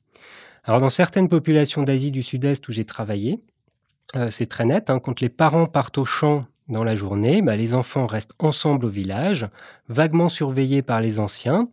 Alors, 0.65 0.81
dans 0.81 0.89
certaines 0.89 1.29
populations 1.29 1.83
d'Asie 1.83 2.11
du 2.11 2.23
Sud-Est 2.23 2.67
où 2.69 2.73
j'ai 2.73 2.85
travaillé, 2.85 3.41
euh, 4.17 4.31
c'est 4.31 4.47
très 4.47 4.65
net. 4.65 4.91
Hein, 4.91 4.99
quand 4.99 5.21
les 5.21 5.29
parents 5.29 5.67
partent 5.67 5.99
au 5.99 6.05
champ 6.05 6.47
dans 6.69 6.85
la 6.85 6.95
journée, 6.95 7.43
bah, 7.43 7.57
les 7.57 7.75
enfants 7.75 8.07
restent 8.07 8.35
ensemble 8.39 8.87
au 8.87 8.89
village, 8.89 9.49
vaguement 9.89 10.29
surveillés 10.29 10.83
par 10.83 11.01
les 11.01 11.21
anciens 11.21 11.69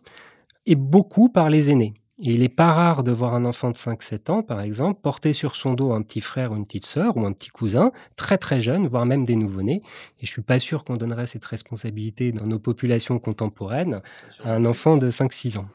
et 0.66 0.76
beaucoup 0.76 1.30
par 1.30 1.50
les 1.50 1.70
aînés. 1.70 1.94
Et 2.22 2.34
il 2.34 2.42
n'est 2.42 2.50
pas 2.50 2.74
rare 2.74 3.04
de 3.04 3.12
voir 3.12 3.34
un 3.34 3.46
enfant 3.46 3.72
de 3.72 3.78
5-7 3.78 4.30
ans, 4.30 4.44
par 4.44 4.60
exemple, 4.60 5.00
porter 5.02 5.32
sur 5.32 5.56
son 5.56 5.74
dos 5.74 5.94
un 5.94 6.02
petit 6.02 6.20
frère 6.20 6.52
ou 6.52 6.58
une 6.58 6.66
petite 6.66 6.86
sœur 6.86 7.16
ou 7.16 7.26
un 7.26 7.32
petit 7.32 7.50
cousin, 7.50 7.92
très 8.18 8.38
très 8.38 8.62
jeune, 8.62 8.88
voire 8.88 9.06
même 9.06 9.24
des 9.24 9.38
nouveau-nés. 9.38 9.82
Et 10.20 10.26
je 10.26 10.32
ne 10.32 10.34
suis 10.34 10.42
pas 10.42 10.60
sûr 10.60 10.84
qu'on 10.84 10.98
donnerait 10.98 11.28
cette 11.28 11.46
responsabilité 11.46 12.34
dans 12.34 12.46
nos 12.46 12.60
populations 12.60 13.20
contemporaines 13.20 14.02
à 14.44 14.54
un 14.54 14.66
enfant 14.66 14.98
de 14.98 15.10
5-6 15.10 15.60
ans. 15.60 15.68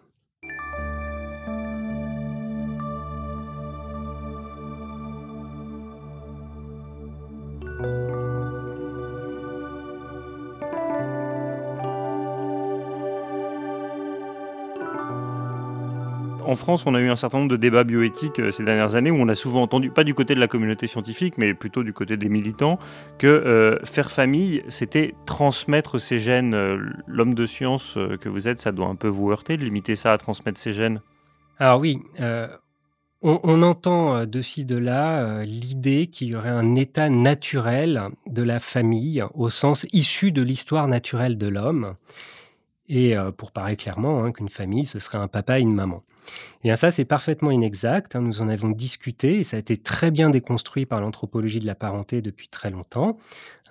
En 16.46 16.56
France, 16.56 16.84
on 16.86 16.94
a 16.94 17.00
eu 17.00 17.08
un 17.08 17.16
certain 17.16 17.38
nombre 17.38 17.50
de 17.50 17.56
débats 17.56 17.84
bioéthiques 17.84 18.38
euh, 18.38 18.50
ces 18.50 18.64
dernières 18.64 18.96
années 18.96 19.10
où 19.10 19.16
on 19.16 19.28
a 19.28 19.34
souvent 19.34 19.62
entendu, 19.62 19.90
pas 19.90 20.04
du 20.04 20.12
côté 20.12 20.34
de 20.34 20.40
la 20.40 20.48
communauté 20.48 20.86
scientifique, 20.86 21.38
mais 21.38 21.54
plutôt 21.54 21.82
du 21.82 21.94
côté 21.94 22.18
des 22.18 22.28
militants, 22.28 22.78
que 23.18 23.26
euh, 23.26 23.78
faire 23.84 24.10
famille, 24.10 24.62
c'était 24.68 25.14
transmettre 25.24 25.98
ses 25.98 26.18
gènes. 26.18 26.54
Euh, 26.54 26.76
l'homme 27.06 27.34
de 27.34 27.46
science 27.46 27.98
que 28.20 28.28
vous 28.28 28.46
êtes, 28.46 28.60
ça 28.60 28.72
doit 28.72 28.88
un 28.88 28.94
peu 28.94 29.08
vous 29.08 29.30
heurter 29.30 29.56
de 29.56 29.64
limiter 29.64 29.96
ça 29.96 30.12
à 30.12 30.18
transmettre 30.18 30.58
ses 30.58 30.72
gènes? 30.72 31.00
Alors 31.58 31.80
oui, 31.80 32.02
on, 33.22 33.62
entend 33.62 34.26
de 34.26 34.42
ci, 34.42 34.64
de 34.64 34.76
là 34.76 35.44
l'idée 35.44 36.08
qu'il 36.08 36.28
y 36.28 36.34
aurait 36.34 36.48
un 36.48 36.74
état 36.74 37.08
naturel 37.08 38.08
de 38.26 38.42
la 38.42 38.58
famille 38.58 39.24
au 39.34 39.50
sens 39.50 39.86
issu 39.92 40.32
de 40.32 40.42
l'histoire 40.42 40.88
naturelle 40.88 41.38
de 41.38 41.46
l'homme. 41.46 41.94
Et 42.88 43.14
pour 43.36 43.52
parler 43.52 43.76
clairement, 43.76 44.24
hein, 44.24 44.32
qu'une 44.32 44.48
famille, 44.48 44.84
ce 44.84 44.98
serait 44.98 45.18
un 45.18 45.28
papa 45.28 45.58
et 45.58 45.62
une 45.62 45.74
maman. 45.74 46.02
Et 46.60 46.68
bien 46.68 46.76
ça, 46.76 46.90
c'est 46.90 47.04
parfaitement 47.04 47.50
inexact. 47.50 48.16
Hein. 48.16 48.20
Nous 48.20 48.42
en 48.42 48.48
avons 48.48 48.70
discuté 48.70 49.38
et 49.38 49.44
ça 49.44 49.56
a 49.56 49.60
été 49.60 49.76
très 49.76 50.10
bien 50.10 50.30
déconstruit 50.30 50.86
par 50.86 51.00
l'anthropologie 51.00 51.60
de 51.60 51.66
la 51.66 51.74
parenté 51.74 52.22
depuis 52.22 52.48
très 52.48 52.70
longtemps. 52.70 53.16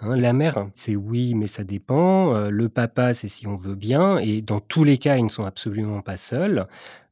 Hein. 0.01 0.15
la 0.15 0.33
mère, 0.33 0.67
c'est 0.73 0.95
oui, 0.95 1.33
mais 1.33 1.47
ça 1.47 1.63
dépend. 1.63 2.35
Euh, 2.35 2.49
le 2.49 2.69
papa, 2.69 3.13
c'est 3.13 3.27
si 3.27 3.47
on 3.47 3.55
veut 3.55 3.75
bien. 3.75 4.17
Et 4.17 4.41
dans 4.41 4.59
tous 4.59 4.83
les 4.83 4.97
cas, 4.97 5.17
ils 5.17 5.25
ne 5.25 5.29
sont 5.29 5.45
absolument 5.45 6.01
pas 6.01 6.17
seuls. 6.17 6.67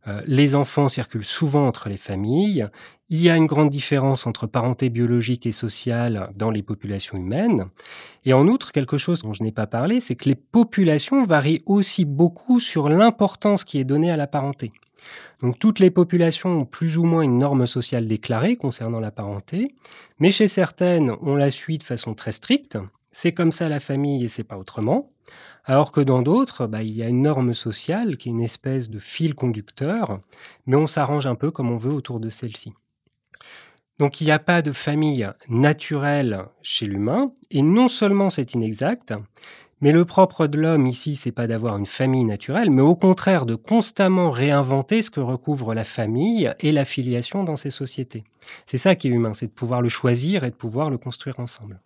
Euh, 0.07 0.21
les 0.25 0.55
enfants 0.55 0.89
circulent 0.89 1.23
souvent 1.23 1.67
entre 1.67 1.87
les 1.87 1.97
familles. 1.97 2.67
Il 3.09 3.21
y 3.21 3.29
a 3.29 3.35
une 3.35 3.45
grande 3.45 3.69
différence 3.69 4.25
entre 4.25 4.47
parenté 4.47 4.89
biologique 4.89 5.45
et 5.45 5.51
sociale 5.51 6.31
dans 6.35 6.49
les 6.49 6.63
populations 6.63 7.17
humaines. 7.17 7.65
Et 8.25 8.33
en 8.33 8.47
outre, 8.47 8.71
quelque 8.71 8.97
chose 8.97 9.21
dont 9.21 9.33
je 9.33 9.43
n'ai 9.43 9.51
pas 9.51 9.67
parlé, 9.67 9.99
c'est 9.99 10.15
que 10.15 10.29
les 10.29 10.35
populations 10.35 11.23
varient 11.25 11.61
aussi 11.65 12.05
beaucoup 12.05 12.59
sur 12.59 12.89
l'importance 12.89 13.63
qui 13.63 13.79
est 13.79 13.83
donnée 13.83 14.11
à 14.11 14.17
la 14.17 14.27
parenté. 14.27 14.71
Donc 15.41 15.59
toutes 15.59 15.79
les 15.79 15.91
populations 15.91 16.59
ont 16.59 16.65
plus 16.65 16.97
ou 16.97 17.03
moins 17.03 17.21
une 17.21 17.37
norme 17.37 17.65
sociale 17.65 18.07
déclarée 18.07 18.55
concernant 18.55 18.99
la 18.99 19.11
parenté, 19.11 19.75
mais 20.19 20.31
chez 20.31 20.47
certaines, 20.47 21.13
on 21.21 21.35
la 21.35 21.49
suit 21.49 21.77
de 21.77 21.83
façon 21.83 22.13
très 22.13 22.31
stricte. 22.31 22.77
C'est 23.11 23.31
comme 23.31 23.51
ça 23.51 23.69
la 23.69 23.79
famille 23.79 24.23
et 24.23 24.27
c'est 24.27 24.43
pas 24.43 24.57
autrement. 24.57 25.11
Alors 25.65 25.91
que 25.91 26.01
dans 26.01 26.21
d'autres, 26.21 26.65
bah, 26.65 26.81
il 26.81 26.95
y 26.95 27.03
a 27.03 27.07
une 27.07 27.21
norme 27.21 27.53
sociale 27.53 28.17
qui 28.17 28.29
est 28.29 28.31
une 28.31 28.41
espèce 28.41 28.89
de 28.89 28.99
fil 28.99 29.35
conducteur, 29.35 30.19
mais 30.65 30.75
on 30.75 30.87
s'arrange 30.87 31.27
un 31.27 31.35
peu 31.35 31.51
comme 31.51 31.71
on 31.71 31.77
veut 31.77 31.93
autour 31.93 32.19
de 32.19 32.29
celle-ci. 32.29 32.73
Donc 33.99 34.19
il 34.19 34.25
n'y 34.25 34.31
a 34.31 34.39
pas 34.39 34.63
de 34.63 34.71
famille 34.71 35.29
naturelle 35.47 36.45
chez 36.63 36.87
l'humain, 36.87 37.33
et 37.51 37.61
non 37.61 37.87
seulement 37.87 38.31
c'est 38.31 38.55
inexact, 38.55 39.13
mais 39.81 39.91
le 39.91 40.05
propre 40.05 40.47
de 40.47 40.59
l'homme 40.59 40.87
ici, 40.87 41.15
c'est 41.15 41.31
pas 41.31 41.47
d'avoir 41.47 41.77
une 41.77 41.85
famille 41.85 42.23
naturelle, 42.23 42.69
mais 42.69 42.81
au 42.81 42.95
contraire 42.95 43.45
de 43.45 43.55
constamment 43.55 44.29
réinventer 44.29 45.01
ce 45.01 45.09
que 45.09 45.19
recouvre 45.19 45.73
la 45.73 45.83
famille 45.83 46.53
et 46.59 46.71
la 46.71 46.85
filiation 46.85 47.43
dans 47.43 47.55
ces 47.55 47.71
sociétés. 47.71 48.23
C'est 48.65 48.77
ça 48.77 48.95
qui 48.95 49.07
est 49.07 49.11
humain, 49.11 49.33
c'est 49.33 49.47
de 49.47 49.51
pouvoir 49.51 49.81
le 49.81 49.89
choisir 49.89 50.43
et 50.43 50.51
de 50.51 50.55
pouvoir 50.55 50.89
le 50.89 50.97
construire 50.97 51.39
ensemble. 51.39 51.79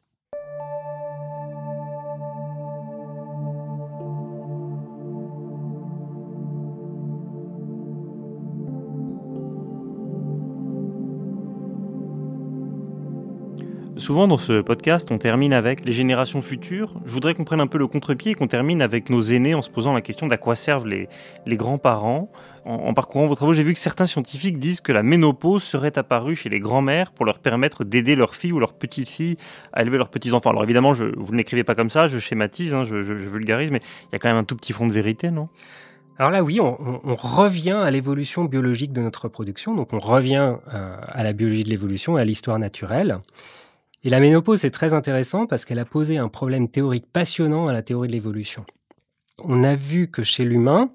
Souvent 14.06 14.28
dans 14.28 14.38
ce 14.38 14.62
podcast, 14.62 15.10
on 15.10 15.18
termine 15.18 15.52
avec 15.52 15.84
les 15.84 15.92
générations 15.92 16.40
futures. 16.40 16.94
Je 17.06 17.12
voudrais 17.12 17.34
qu'on 17.34 17.44
prenne 17.44 17.60
un 17.60 17.66
peu 17.66 17.80
le 17.80 17.88
contre-pied 17.88 18.34
et 18.34 18.36
qu'on 18.36 18.46
termine 18.46 18.84
avec 18.84 19.10
nos 19.10 19.20
aînés 19.20 19.56
en 19.56 19.64
se 19.64 19.72
posant 19.72 19.94
la 19.94 20.02
question 20.02 20.28
d'à 20.28 20.38
quoi 20.38 20.56
servent 20.56 20.86
les, 20.86 21.10
les 21.48 21.58
grands-parents. 21.58 22.30
En, 22.66 22.94
parcourant 22.94 23.26
vos 23.26 23.34
travaux, 23.34 23.54
j'ai 23.54 23.64
vu 23.64 23.74
que 23.74 23.80
certains 23.80 24.06
scientifiques 24.06 24.60
disent 24.60 24.80
que 24.80 24.92
la 24.92 25.02
ménopause 25.02 25.64
serait 25.64 25.98
apparue 25.98 26.36
chez 26.36 26.50
les 26.50 26.60
grands-mères 26.60 27.14
pour 27.14 27.26
leur 27.26 27.40
permettre 27.40 27.84
d'aider 27.84 28.16
leurs 28.16 28.36
filles 28.36 28.52
ou 28.52 28.60
leurs 28.60 28.74
petites-filles 28.74 29.38
à 29.74 29.82
élever 29.82 29.98
leurs 29.98 30.10
petits-enfants. 30.10 30.52
Alors 30.52 30.64
évidemment, 30.64 30.94
vous 30.94 31.32
ne 31.32 31.38
l'écrivez 31.38 31.64
pas 31.64 31.74
comme 31.74 31.90
ça, 31.90 32.06
je 32.06 32.20
schématise, 32.20 32.76
hein, 32.76 32.84
je, 32.84 32.98
vulgarise, 32.98 33.72
mais 33.72 33.82
il 34.04 34.10
y 34.14 34.16
a 34.18 34.20
quand 34.20 34.30
même 34.30 34.38
un 34.38 34.44
tout 34.44 34.56
petit 34.56 34.74
fond 34.74 34.86
de 34.86 34.94
vérité, 34.94 35.32
non? 35.32 35.50
Alors 36.20 36.30
là, 36.30 36.44
oui, 36.44 36.62
on, 36.62 37.16
revient 37.16 37.82
à 37.84 37.90
l'évolution 37.90 38.46
biologique 38.46 38.94
de 38.94 39.02
notre 39.02 39.24
reproduction. 39.24 39.76
Donc, 39.76 39.92
on 39.94 40.00
revient 40.00 40.58
euh, 40.74 40.96
à 41.02 41.24
la 41.24 41.34
biologie 41.34 41.64
de 41.64 41.70
l'évolution 41.70 42.16
à 42.16 42.24
l'histoire 42.24 42.58
naturelle. 42.58 43.20
Et 44.06 44.10
la 44.10 44.20
ménopause 44.20 44.66
est 44.66 44.72
très 44.72 44.94
intéressant 44.94 45.48
parce 45.48 45.66
qu'elle 45.66 45.80
a 45.80 45.86
posé 45.86 46.20
un 46.20 46.28
problème 46.28 46.70
théorique 46.70 47.08
passionnant 47.12 47.66
à 47.66 47.74
la 47.74 47.82
théorie 47.82 48.08
de 48.08 48.14
l'évolution. 48.14 48.64
On 49.44 49.64
a 49.64 49.74
vu 49.74 50.08
que 50.12 50.22
chez 50.22 50.46
l'humain, 50.46 50.92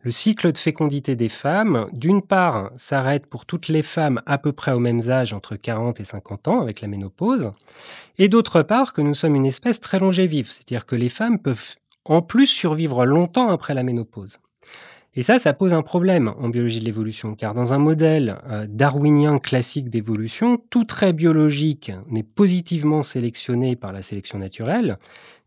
le 0.00 0.10
cycle 0.10 0.50
de 0.50 0.58
fécondité 0.58 1.14
des 1.14 1.28
femmes, 1.28 1.86
d'une 1.92 2.20
part, 2.20 2.72
s'arrête 2.74 3.26
pour 3.26 3.46
toutes 3.46 3.68
les 3.68 3.82
femmes 3.82 4.20
à 4.26 4.38
peu 4.38 4.50
près 4.50 4.72
au 4.72 4.80
même 4.80 5.08
âge, 5.08 5.32
entre 5.32 5.54
40 5.54 6.00
et 6.00 6.04
50 6.04 6.48
ans, 6.48 6.60
avec 6.60 6.80
la 6.80 6.88
ménopause, 6.88 7.52
et 8.18 8.28
d'autre 8.28 8.62
part, 8.62 8.92
que 8.92 9.02
nous 9.02 9.14
sommes 9.14 9.36
une 9.36 9.46
espèce 9.46 9.78
très 9.78 10.00
longévive, 10.00 10.50
c'est-à-dire 10.50 10.84
que 10.84 10.96
les 10.96 11.10
femmes 11.10 11.38
peuvent 11.38 11.76
en 12.04 12.22
plus 12.22 12.48
survivre 12.48 13.06
longtemps 13.06 13.50
après 13.50 13.74
la 13.74 13.84
ménopause. 13.84 14.40
Et 15.18 15.22
ça, 15.22 15.40
ça 15.40 15.52
pose 15.52 15.74
un 15.74 15.82
problème 15.82 16.32
en 16.38 16.48
biologie 16.48 16.78
de 16.78 16.84
l'évolution, 16.84 17.34
car 17.34 17.52
dans 17.52 17.72
un 17.72 17.78
modèle 17.78 18.38
euh, 18.48 18.66
darwinien 18.68 19.38
classique 19.38 19.90
d'évolution, 19.90 20.62
tout 20.70 20.84
trait 20.84 21.12
biologique 21.12 21.90
n'est 22.08 22.22
positivement 22.22 23.02
sélectionné 23.02 23.74
par 23.74 23.92
la 23.92 24.02
sélection 24.02 24.38
naturelle 24.38 24.96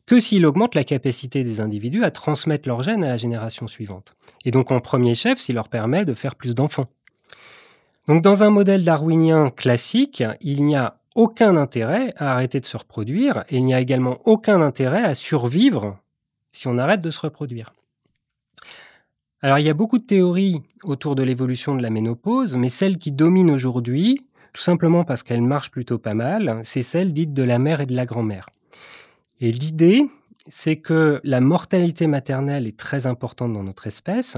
que 0.05 0.19
s'il 0.19 0.45
augmente 0.45 0.75
la 0.75 0.83
capacité 0.83 1.45
des 1.45 1.61
individus 1.61 2.03
à 2.03 2.11
transmettre 2.11 2.67
leurs 2.67 2.81
gènes 2.81 3.05
à 3.05 3.11
la 3.11 3.15
génération 3.15 3.65
suivante. 3.65 4.13
Et 4.43 4.51
donc 4.51 4.73
en 4.73 4.81
premier 4.81 5.15
chef, 5.15 5.39
s'il 5.39 5.55
leur 5.55 5.69
permet 5.69 6.03
de 6.03 6.15
faire 6.15 6.35
plus 6.35 6.53
d'enfants. 6.53 6.87
Donc 8.09 8.21
dans 8.21 8.43
un 8.43 8.49
modèle 8.49 8.83
darwinien 8.83 9.51
classique, 9.51 10.21
il 10.41 10.65
n'y 10.65 10.75
a 10.75 10.97
aucun 11.15 11.55
intérêt 11.55 12.13
à 12.17 12.33
arrêter 12.33 12.59
de 12.59 12.65
se 12.65 12.75
reproduire 12.75 13.45
et 13.47 13.55
il 13.55 13.63
n'y 13.63 13.73
a 13.73 13.79
également 13.79 14.17
aucun 14.25 14.61
intérêt 14.61 15.05
à 15.05 15.13
survivre 15.13 15.97
si 16.51 16.67
on 16.67 16.77
arrête 16.77 16.99
de 16.99 17.09
se 17.09 17.21
reproduire. 17.21 17.71
Alors 19.43 19.57
il 19.57 19.65
y 19.65 19.69
a 19.69 19.73
beaucoup 19.73 19.97
de 19.97 20.03
théories 20.03 20.61
autour 20.83 21.15
de 21.15 21.23
l'évolution 21.23 21.73
de 21.75 21.81
la 21.81 21.89
ménopause, 21.89 22.57
mais 22.57 22.69
celle 22.69 22.99
qui 22.99 23.11
domine 23.11 23.49
aujourd'hui, 23.49 24.27
tout 24.53 24.61
simplement 24.61 25.03
parce 25.03 25.23
qu'elle 25.23 25.41
marche 25.41 25.71
plutôt 25.71 25.97
pas 25.97 26.13
mal, 26.13 26.59
c'est 26.63 26.83
celle 26.83 27.11
dite 27.11 27.33
de 27.33 27.41
la 27.41 27.57
mère 27.57 27.81
et 27.81 27.87
de 27.87 27.95
la 27.95 28.05
grand-mère. 28.05 28.49
Et 29.39 29.51
l'idée, 29.51 30.05
c'est 30.47 30.75
que 30.75 31.19
la 31.23 31.41
mortalité 31.41 32.05
maternelle 32.05 32.67
est 32.67 32.77
très 32.77 33.07
importante 33.07 33.53
dans 33.53 33.63
notre 33.63 33.87
espèce, 33.87 34.37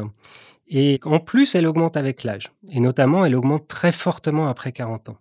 et 0.69 1.01
en 1.03 1.19
plus 1.19 1.53
elle 1.55 1.67
augmente 1.67 1.97
avec 1.97 2.23
l'âge, 2.23 2.53
et 2.69 2.79
notamment 2.79 3.25
elle 3.25 3.35
augmente 3.35 3.67
très 3.67 3.91
fortement 3.91 4.47
après 4.47 4.71
40 4.71 5.09
ans. 5.09 5.17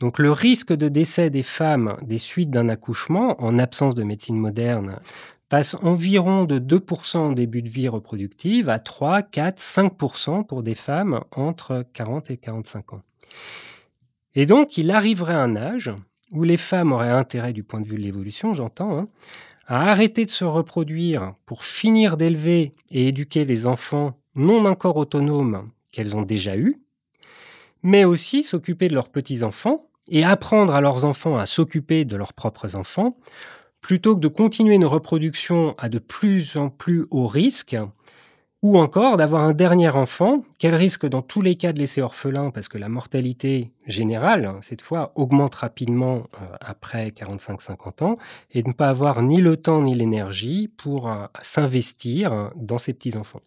Donc 0.00 0.18
le 0.18 0.32
risque 0.32 0.74
de 0.74 0.88
décès 0.88 1.30
des 1.30 1.44
femmes 1.44 1.96
des 2.02 2.18
suites 2.18 2.50
d'un 2.50 2.68
accouchement, 2.68 3.40
en 3.42 3.56
absence 3.56 3.94
de 3.94 4.02
médecine 4.02 4.36
moderne, 4.36 4.98
passe 5.48 5.74
environ 5.82 6.44
de 6.44 6.58
2% 6.58 7.18
en 7.18 7.32
début 7.32 7.62
de 7.62 7.68
vie 7.68 7.88
reproductive 7.88 8.68
à 8.68 8.78
3, 8.78 9.22
4, 9.22 9.58
5% 9.58 10.46
pour 10.46 10.62
des 10.62 10.74
femmes 10.74 11.22
entre 11.30 11.84
40 11.92 12.30
et 12.30 12.36
45 12.36 12.94
ans. 12.94 13.02
Et 14.34 14.46
donc, 14.46 14.76
il 14.76 14.90
arriverait 14.90 15.34
un 15.34 15.56
âge 15.56 15.92
où 16.32 16.42
les 16.42 16.56
femmes 16.56 16.92
auraient 16.92 17.08
intérêt, 17.08 17.52
du 17.52 17.62
point 17.62 17.80
de 17.80 17.86
vue 17.86 17.96
de 17.96 18.02
l'évolution, 18.02 18.52
j'entends, 18.54 18.98
hein, 18.98 19.08
à 19.66 19.90
arrêter 19.90 20.24
de 20.24 20.30
se 20.30 20.44
reproduire 20.44 21.34
pour 21.46 21.64
finir 21.64 22.16
d'élever 22.16 22.74
et 22.90 23.08
éduquer 23.08 23.44
les 23.44 23.66
enfants 23.66 24.18
non 24.34 24.64
encore 24.64 24.96
autonomes 24.96 25.70
qu'elles 25.92 26.16
ont 26.16 26.22
déjà 26.22 26.56
eus, 26.56 26.80
mais 27.82 28.04
aussi 28.04 28.42
s'occuper 28.42 28.88
de 28.88 28.94
leurs 28.94 29.08
petits-enfants 29.08 29.88
et 30.08 30.24
apprendre 30.24 30.74
à 30.74 30.80
leurs 30.80 31.04
enfants 31.04 31.36
à 31.36 31.46
s'occuper 31.46 32.04
de 32.04 32.16
leurs 32.16 32.32
propres 32.32 32.76
enfants 32.76 33.16
plutôt 33.80 34.14
que 34.14 34.20
de 34.20 34.28
continuer 34.28 34.74
une 34.74 34.84
reproduction 34.84 35.74
à 35.78 35.88
de 35.88 35.98
plus 35.98 36.56
en 36.56 36.70
plus 36.70 37.06
haut 37.10 37.26
risque, 37.26 37.76
ou 38.62 38.78
encore 38.78 39.16
d'avoir 39.16 39.42
un 39.42 39.52
dernier 39.52 39.90
enfant, 39.90 40.42
qu'elle 40.58 40.74
risque 40.74 41.06
dans 41.06 41.22
tous 41.22 41.40
les 41.40 41.56
cas 41.56 41.72
de 41.72 41.78
laisser 41.78 42.02
orphelin 42.02 42.50
parce 42.50 42.68
que 42.68 42.78
la 42.78 42.88
mortalité 42.88 43.70
générale, 43.86 44.56
cette 44.60 44.82
fois, 44.82 45.12
augmente 45.14 45.54
rapidement 45.54 46.24
euh, 46.40 46.56
après 46.60 47.10
45-50 47.10 48.02
ans, 48.02 48.16
et 48.50 48.62
de 48.62 48.68
ne 48.68 48.74
pas 48.74 48.88
avoir 48.88 49.22
ni 49.22 49.40
le 49.40 49.56
temps 49.56 49.82
ni 49.82 49.94
l'énergie 49.94 50.68
pour 50.68 51.08
euh, 51.08 51.26
s'investir 51.42 52.50
dans 52.56 52.78
ses 52.78 52.92
petits-enfants. 52.92 53.42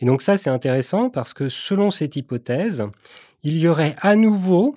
Et 0.00 0.06
donc 0.06 0.22
ça, 0.22 0.36
c'est 0.36 0.50
intéressant 0.50 1.10
parce 1.10 1.34
que 1.34 1.48
selon 1.48 1.90
cette 1.90 2.16
hypothèse, 2.16 2.84
il 3.42 3.58
y 3.58 3.68
aurait 3.68 3.94
à 4.00 4.16
nouveau 4.16 4.74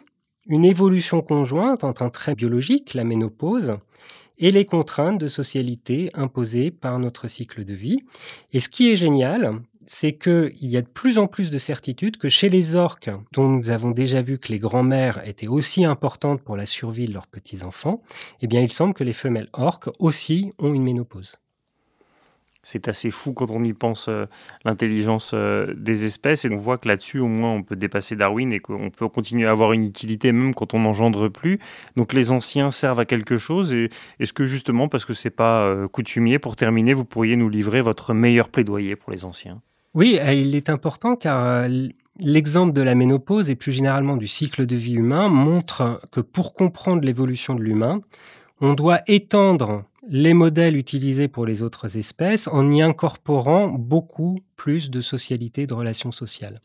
une 0.48 0.66
évolution 0.66 1.22
conjointe 1.22 1.84
entre 1.84 2.02
un 2.02 2.10
trait 2.10 2.36
biologique, 2.36 2.94
la 2.94 3.04
ménopause, 3.04 3.78
et 4.38 4.52
les 4.52 4.66
contraintes 4.66 5.20
de 5.20 5.28
socialité 5.28 6.10
imposées 6.14 6.72
par 6.72 7.00
notre 7.00 7.28
cycle 7.28 7.66
de 7.66 7.74
vie. 7.74 8.00
Et 8.52 8.60
ce 8.60 8.70
qui 8.70 8.92
est 8.92 8.96
génial, 8.96 9.62
c'est 9.86 10.14
qu'il 10.14 10.54
y 10.62 10.78
a 10.78 10.82
de 10.82 10.88
plus 10.88 11.18
en 11.18 11.28
plus 11.28 11.52
de 11.52 11.58
certitudes 11.58 12.18
que 12.18 12.30
chez 12.30 12.50
les 12.50 12.76
orques, 12.76 13.12
dont 13.34 13.48
nous 13.48 13.70
avons 13.70 13.92
déjà 13.92 14.22
vu 14.22 14.38
que 14.38 14.52
les 14.52 14.60
grands-mères 14.60 15.28
étaient 15.28 15.48
aussi 15.48 15.86
importantes 15.86 16.42
pour 16.42 16.56
la 16.56 16.66
survie 16.66 17.08
de 17.08 17.14
leurs 17.14 17.28
petits-enfants, 17.28 18.02
eh 18.42 18.48
bien 18.48 18.62
il 18.62 18.72
semble 18.72 18.94
que 18.94 19.04
les 19.04 19.14
femelles 19.14 19.50
orques 19.54 19.90
aussi 20.00 20.54
ont 20.58 20.74
une 20.74 20.84
ménopause. 20.84 21.36
C'est 22.64 22.88
assez 22.88 23.12
fou 23.12 23.34
quand 23.34 23.52
on 23.52 23.64
y 23.64 23.74
pense 23.74 24.08
euh, 24.08 24.26
l'intelligence 24.66 25.32
euh, 25.34 25.74
des 25.76 26.06
espèces. 26.06 26.46
Et 26.46 26.50
on 26.50 26.56
voit 26.56 26.78
que 26.78 26.88
là-dessus 26.88 27.20
au 27.20 27.28
moins 27.28 27.52
on 27.52 27.64
peut 27.64 27.76
dépasser 27.76 28.16
Darwin 28.16 28.52
et 28.52 28.60
qu'on 28.60 28.90
peut 28.90 29.08
continuer 29.10 29.48
à 29.48 29.52
avoir 29.52 29.74
une 29.74 29.84
utilité 29.84 30.32
même 30.32 30.54
quand 30.56 30.74
on 30.74 30.80
n'engendre 30.80 31.28
plus. 31.28 31.60
Donc 31.96 32.14
les 32.14 32.32
anciens 32.32 32.72
servent 32.72 33.00
à 33.02 33.06
quelque 33.06 33.38
chose. 33.38 33.74
Et 33.74 33.90
est-ce 34.20 34.34
que 34.34 34.46
justement 34.46 34.88
parce 34.88 35.06
que 35.06 35.14
c'est 35.14 35.30
pas 35.30 35.64
euh, 35.64 35.88
coutumier 35.88 36.40
pour 36.40 36.56
terminer 36.56 36.94
vous 36.94 37.06
pourriez 37.06 37.36
nous 37.36 37.50
livrer 37.50 37.82
votre 37.82 38.14
meilleur 38.14 38.50
plaidoyer 38.50 38.96
pour 38.96 39.12
les 39.12 39.26
anciens? 39.26 39.62
Oui, 39.94 40.20
il 40.26 40.56
est 40.56 40.70
important 40.70 41.16
car 41.16 41.68
L'exemple 42.20 42.74
de 42.74 42.82
la 42.84 42.94
ménopause 42.94 43.50
et 43.50 43.56
plus 43.56 43.72
généralement 43.72 44.18
du 44.18 44.28
cycle 44.28 44.68
de 44.68 44.76
vie 44.76 44.94
humain 44.94 45.30
montre 45.30 46.00
que 46.12 46.22
pour 46.22 46.54
comprendre 46.54 47.04
l'évolution 47.04 47.56
de 47.56 47.62
l'humain, 47.64 48.02
on 48.62 48.74
doit 48.74 49.02
étendre 49.08 49.86
les 50.08 50.34
modèles 50.34 50.76
utilisés 50.76 51.28
pour 51.28 51.46
les 51.46 51.62
autres 51.62 51.98
espèces 51.98 52.48
en 52.48 52.70
y 52.72 52.82
incorporant 52.82 53.68
beaucoup 53.68 54.40
plus 54.56 54.90
de 54.92 55.02
socialité, 55.02 55.66
de 55.66 55.74
relations 55.74 56.12
sociales. 56.12 56.62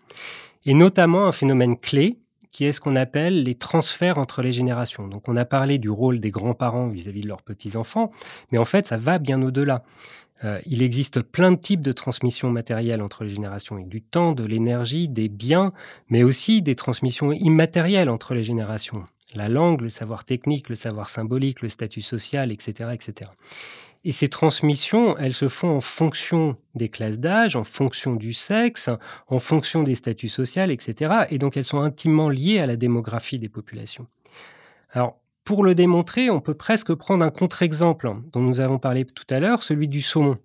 Et 0.65 0.75
notamment 0.75 1.27
un 1.27 1.33
phénomène 1.33 1.79
clé 1.79 2.19
qui 2.51 2.65
est 2.65 2.73
ce 2.73 2.81
qu'on 2.81 2.97
appelle 2.97 3.45
les 3.45 3.55
transferts 3.55 4.19
entre 4.19 4.43
les 4.43 4.53
générations. 4.53 5.07
Donc 5.07 5.29
on 5.29 5.37
a 5.37 5.45
parlé 5.45 5.79
du 5.79 5.91
rôle 5.91 6.19
des 6.19 6.31
grands-parents 6.31 6.89
vis-à-vis 6.89 7.21
de 7.21 7.29
leurs 7.29 7.43
petits-enfants, 7.43 8.11
mais 8.51 8.59
en 8.59 8.65
fait 8.65 8.87
ça 8.87 8.97
va 8.97 9.19
bien 9.19 9.41
au-delà. 9.43 9.85
Euh, 10.45 10.61
il 10.67 10.83
existe 10.83 11.21
plein 11.21 11.53
de 11.53 11.57
types 11.57 11.83
de 11.83 11.93
transmissions 11.93 12.51
matérielles 12.51 13.03
entre 13.03 13.25
les 13.25 13.31
générations, 13.31 13.77
et 13.79 13.85
du 13.85 14.03
temps, 14.03 14.33
de 14.33 14.45
l'énergie, 14.45 15.09
des 15.09 15.29
biens, 15.29 15.73
mais 16.09 16.23
aussi 16.23 16.63
des 16.63 16.77
transmissions 16.77 17.33
immatérielles 17.33 18.09
entre 18.09 18.35
les 18.35 18.45
générations 18.45 19.05
la 19.35 19.49
langue, 19.49 19.83
le 19.83 19.91
savoir 19.91 20.25
technique, 20.25 20.69
le 20.69 20.77
savoir 20.77 21.09
symbolique, 21.09 21.63
le 21.63 21.69
statut 21.69 22.03
social, 22.03 22.51
etc. 22.53 22.91
etc. 22.93 23.31
Et 24.05 24.13
ces 24.13 24.29
transmissions, 24.29 25.19
elles 25.19 25.35
se 25.35 25.49
font 25.49 25.77
en 25.77 25.81
fonction 25.81 26.57
des 26.75 26.89
classes 26.89 27.19
d'âge, 27.19 27.57
en 27.57 27.65
fonction 27.65 28.15
du 28.15 28.33
sexe, 28.33 28.89
en 29.27 29.39
fonction 29.39 29.83
des 29.83 29.97
statuts 29.97 30.29
sociaux, 30.29 30.63
etc. 30.63 31.27
Et 31.31 31.39
donc 31.39 31.57
elles 31.57 31.65
sont 31.65 31.81
intimement 31.81 32.29
liées 32.29 32.61
à 32.61 32.67
la 32.67 32.77
démographie 32.77 33.39
des 33.39 33.49
populations. 33.49 34.07
Alors, 34.93 35.19
pour 35.45 35.65
le 35.65 35.75
démontrer, 35.75 36.31
on 36.31 36.41
peut 36.41 36.55
presque 36.55 36.95
prendre 36.95 37.25
un 37.25 37.31
contre-exemple 37.31 38.13
dont 38.33 38.41
nous 38.41 38.61
avons 38.61 38.79
parlé 38.79 39.05
tout 39.05 39.27
à 39.31 39.41
l'heure, 39.41 39.63
celui 39.63 39.89
du 39.89 40.03
saumon. 40.03 40.37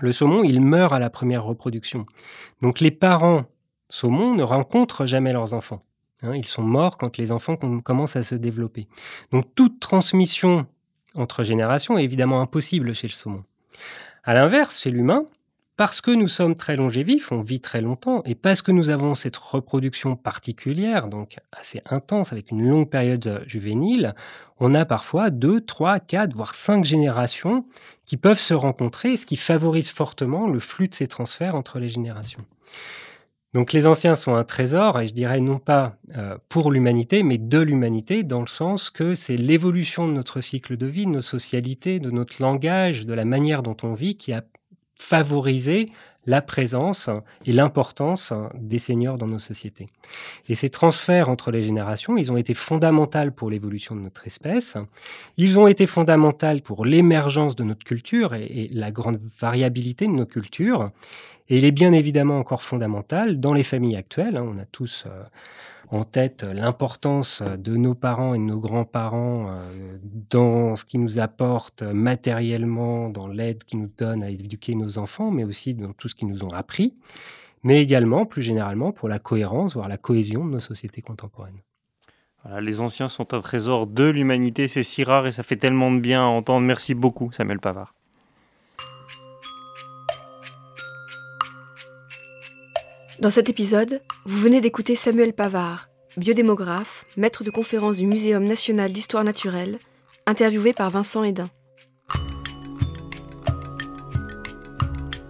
Le 0.00 0.12
saumon, 0.12 0.42
il 0.42 0.60
meurt 0.60 0.92
à 0.92 0.98
la 0.98 1.10
première 1.10 1.44
reproduction. 1.44 2.06
Donc 2.60 2.80
les 2.80 2.90
parents 2.90 3.44
saumons 3.88 4.34
ne 4.34 4.42
rencontrent 4.42 5.06
jamais 5.06 5.32
leurs 5.32 5.54
enfants. 5.54 5.84
Hein, 6.24 6.34
ils 6.34 6.46
sont 6.46 6.62
morts 6.62 6.98
quand 6.98 7.18
les 7.18 7.32
enfants 7.32 7.56
commencent 7.56 8.16
à 8.16 8.22
se 8.22 8.34
développer. 8.34 8.88
Donc 9.30 9.54
toute 9.54 9.80
transmission 9.80 10.66
entre 11.14 11.44
générations 11.44 11.98
est 11.98 12.04
évidemment 12.04 12.40
impossible 12.40 12.94
chez 12.94 13.06
le 13.06 13.12
saumon. 13.12 13.44
À 14.24 14.34
l'inverse, 14.34 14.80
chez 14.80 14.90
l'humain, 14.90 15.26
parce 15.76 16.00
que 16.00 16.12
nous 16.12 16.28
sommes 16.28 16.54
très 16.54 16.76
longévifs, 16.76 17.32
on 17.32 17.40
vit 17.40 17.60
très 17.60 17.80
longtemps, 17.80 18.22
et 18.24 18.36
parce 18.36 18.62
que 18.62 18.70
nous 18.70 18.90
avons 18.90 19.14
cette 19.14 19.36
reproduction 19.36 20.14
particulière, 20.14 21.08
donc 21.08 21.38
assez 21.52 21.82
intense, 21.86 22.32
avec 22.32 22.52
une 22.52 22.66
longue 22.66 22.88
période 22.88 23.42
juvénile, 23.46 24.14
on 24.60 24.72
a 24.72 24.84
parfois 24.84 25.30
deux, 25.30 25.60
trois, 25.60 25.98
quatre, 25.98 26.34
voire 26.34 26.54
cinq 26.54 26.84
générations 26.84 27.66
qui 28.06 28.16
peuvent 28.16 28.38
se 28.38 28.54
rencontrer, 28.54 29.16
ce 29.16 29.26
qui 29.26 29.36
favorise 29.36 29.90
fortement 29.90 30.46
le 30.46 30.60
flux 30.60 30.88
de 30.88 30.94
ces 30.94 31.08
transferts 31.08 31.56
entre 31.56 31.80
les 31.80 31.88
générations. 31.88 32.44
Donc 33.54 33.72
les 33.72 33.86
anciens 33.86 34.16
sont 34.16 34.34
un 34.34 34.42
trésor, 34.42 35.00
et 35.00 35.06
je 35.06 35.14
dirais 35.14 35.38
non 35.38 35.60
pas 35.60 35.96
euh, 36.16 36.36
pour 36.48 36.72
l'humanité, 36.72 37.22
mais 37.22 37.38
de 37.38 37.60
l'humanité, 37.60 38.24
dans 38.24 38.40
le 38.40 38.48
sens 38.48 38.90
que 38.90 39.14
c'est 39.14 39.36
l'évolution 39.36 40.08
de 40.08 40.12
notre 40.12 40.40
cycle 40.40 40.76
de 40.76 40.86
vie, 40.86 41.06
de 41.06 41.10
nos 41.10 41.20
socialités, 41.22 42.00
de 42.00 42.10
notre 42.10 42.42
langage, 42.42 43.06
de 43.06 43.14
la 43.14 43.24
manière 43.24 43.62
dont 43.62 43.76
on 43.84 43.94
vit, 43.94 44.16
qui 44.16 44.32
a 44.32 44.42
favorisé 44.98 45.90
la 46.26 46.40
présence 46.40 47.10
et 47.44 47.52
l'importance 47.52 48.32
des 48.54 48.78
seniors 48.78 49.18
dans 49.18 49.26
nos 49.26 49.38
sociétés. 49.38 49.88
Et 50.48 50.54
ces 50.54 50.70
transferts 50.70 51.28
entre 51.28 51.50
les 51.50 51.62
générations, 51.62 52.16
ils 52.16 52.32
ont 52.32 52.36
été 52.36 52.54
fondamentaux 52.54 53.30
pour 53.36 53.50
l'évolution 53.50 53.94
de 53.94 54.00
notre 54.00 54.26
espèce. 54.26 54.76
Ils 55.36 55.58
ont 55.58 55.66
été 55.66 55.86
fondamentaux 55.86 56.60
pour 56.64 56.86
l'émergence 56.86 57.56
de 57.56 57.64
notre 57.64 57.84
culture 57.84 58.34
et 58.34 58.70
la 58.72 58.90
grande 58.90 59.20
variabilité 59.38 60.06
de 60.06 60.12
nos 60.12 60.26
cultures. 60.26 60.90
Et 61.48 61.58
il 61.58 61.64
est 61.64 61.72
bien 61.72 61.92
évidemment 61.92 62.38
encore 62.38 62.62
fondamental 62.62 63.38
dans 63.38 63.52
les 63.52 63.62
familles 63.62 63.96
actuelles. 63.96 64.36
Hein, 64.36 64.46
on 64.54 64.58
a 64.58 64.64
tous 64.64 65.04
euh, 65.06 65.22
en 65.90 66.04
tête 66.04 66.42
l'importance 66.42 67.42
de 67.42 67.76
nos 67.76 67.94
parents 67.94 68.34
et 68.34 68.38
de 68.38 68.44
nos 68.44 68.60
grands-parents 68.60 69.48
euh, 69.48 69.98
dans 70.30 70.74
ce 70.74 70.84
qui 70.84 70.98
nous 70.98 71.18
apporte 71.18 71.82
matériellement, 71.82 73.10
dans 73.10 73.28
l'aide 73.28 73.64
qu'ils 73.64 73.80
nous 73.80 73.90
donnent 73.98 74.22
à 74.22 74.30
éduquer 74.30 74.74
nos 74.74 74.98
enfants, 74.98 75.30
mais 75.30 75.44
aussi 75.44 75.74
dans 75.74 75.92
tout 75.92 76.08
ce 76.08 76.14
qu'ils 76.14 76.28
nous 76.28 76.44
ont 76.44 76.52
appris, 76.52 76.94
mais 77.62 77.82
également, 77.82 78.24
plus 78.24 78.42
généralement, 78.42 78.92
pour 78.92 79.08
la 79.08 79.18
cohérence, 79.18 79.74
voire 79.74 79.88
la 79.88 79.98
cohésion 79.98 80.44
de 80.44 80.50
nos 80.50 80.60
sociétés 80.60 81.02
contemporaines. 81.02 81.60
les 82.60 82.80
anciens 82.80 83.08
sont 83.08 83.32
un 83.32 83.40
trésor 83.40 83.86
de 83.86 84.04
l'humanité, 84.04 84.68
c'est 84.68 84.82
si 84.82 85.04
rare 85.04 85.26
et 85.26 85.32
ça 85.32 85.42
fait 85.42 85.56
tellement 85.56 85.90
de 85.92 85.98
bien 85.98 86.22
à 86.22 86.26
entendre. 86.26 86.66
Merci 86.66 86.94
beaucoup, 86.94 87.32
Samuel 87.32 87.60
Pavard. 87.60 87.93
Dans 93.20 93.30
cet 93.30 93.48
épisode, 93.48 94.02
vous 94.26 94.38
venez 94.38 94.60
d'écouter 94.60 94.96
Samuel 94.96 95.34
Pavard, 95.34 95.88
biodémographe, 96.16 97.04
maître 97.16 97.44
de 97.44 97.50
conférence 97.50 97.98
du 97.98 98.06
Muséum 98.06 98.42
national 98.42 98.92
d'histoire 98.92 99.22
naturelle, 99.22 99.78
interviewé 100.26 100.72
par 100.72 100.90
Vincent 100.90 101.22
Hédin. 101.22 101.48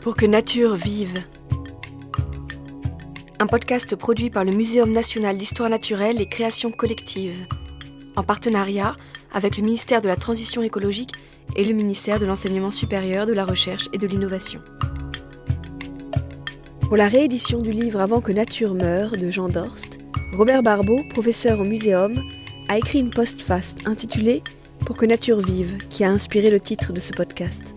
Pour 0.01 0.17
que 0.17 0.25
nature 0.25 0.77
vive. 0.77 1.23
Un 3.39 3.47
podcast 3.47 3.95
produit 3.97 4.31
par 4.31 4.45
le 4.45 4.53
Muséum 4.53 4.91
national 4.91 5.37
d'histoire 5.37 5.69
naturelle 5.69 6.23
et 6.23 6.27
création 6.27 6.71
collective, 6.71 7.47
en 8.17 8.23
partenariat 8.23 8.97
avec 9.31 9.59
le 9.59 9.63
ministère 9.63 10.01
de 10.01 10.09
la 10.09 10.17
Transition 10.17 10.63
écologique 10.63 11.13
et 11.55 11.65
le 11.65 11.75
ministère 11.75 12.19
de 12.19 12.25
l'Enseignement 12.25 12.71
supérieur, 12.71 13.27
de 13.27 13.35
la 13.35 13.45
Recherche 13.45 13.91
et 13.93 13.99
de 13.99 14.07
l'Innovation. 14.07 14.63
Pour 16.95 17.03
la 17.03 17.09
réédition 17.09 17.59
du 17.59 17.73
livre 17.73 18.01
Avant 18.01 18.21
que 18.21 18.31
nature 18.31 18.73
meure 18.73 19.17
de 19.17 19.29
Jean 19.29 19.49
Dorst, 19.49 19.99
Robert 20.37 20.63
Barbeau, 20.63 21.03
professeur 21.11 21.59
au 21.59 21.65
Muséum, 21.65 22.23
a 22.69 22.79
écrit 22.79 23.01
une 23.01 23.11
postface 23.11 23.75
intitulée 23.85 24.45
Pour 24.87 24.97
que 24.97 25.05
nature 25.05 25.41
vive, 25.41 25.77
qui 25.89 26.05
a 26.05 26.09
inspiré 26.09 26.51
le 26.51 26.61
titre 26.61 26.93
de 26.93 27.01
ce 27.01 27.13
podcast. 27.13 27.75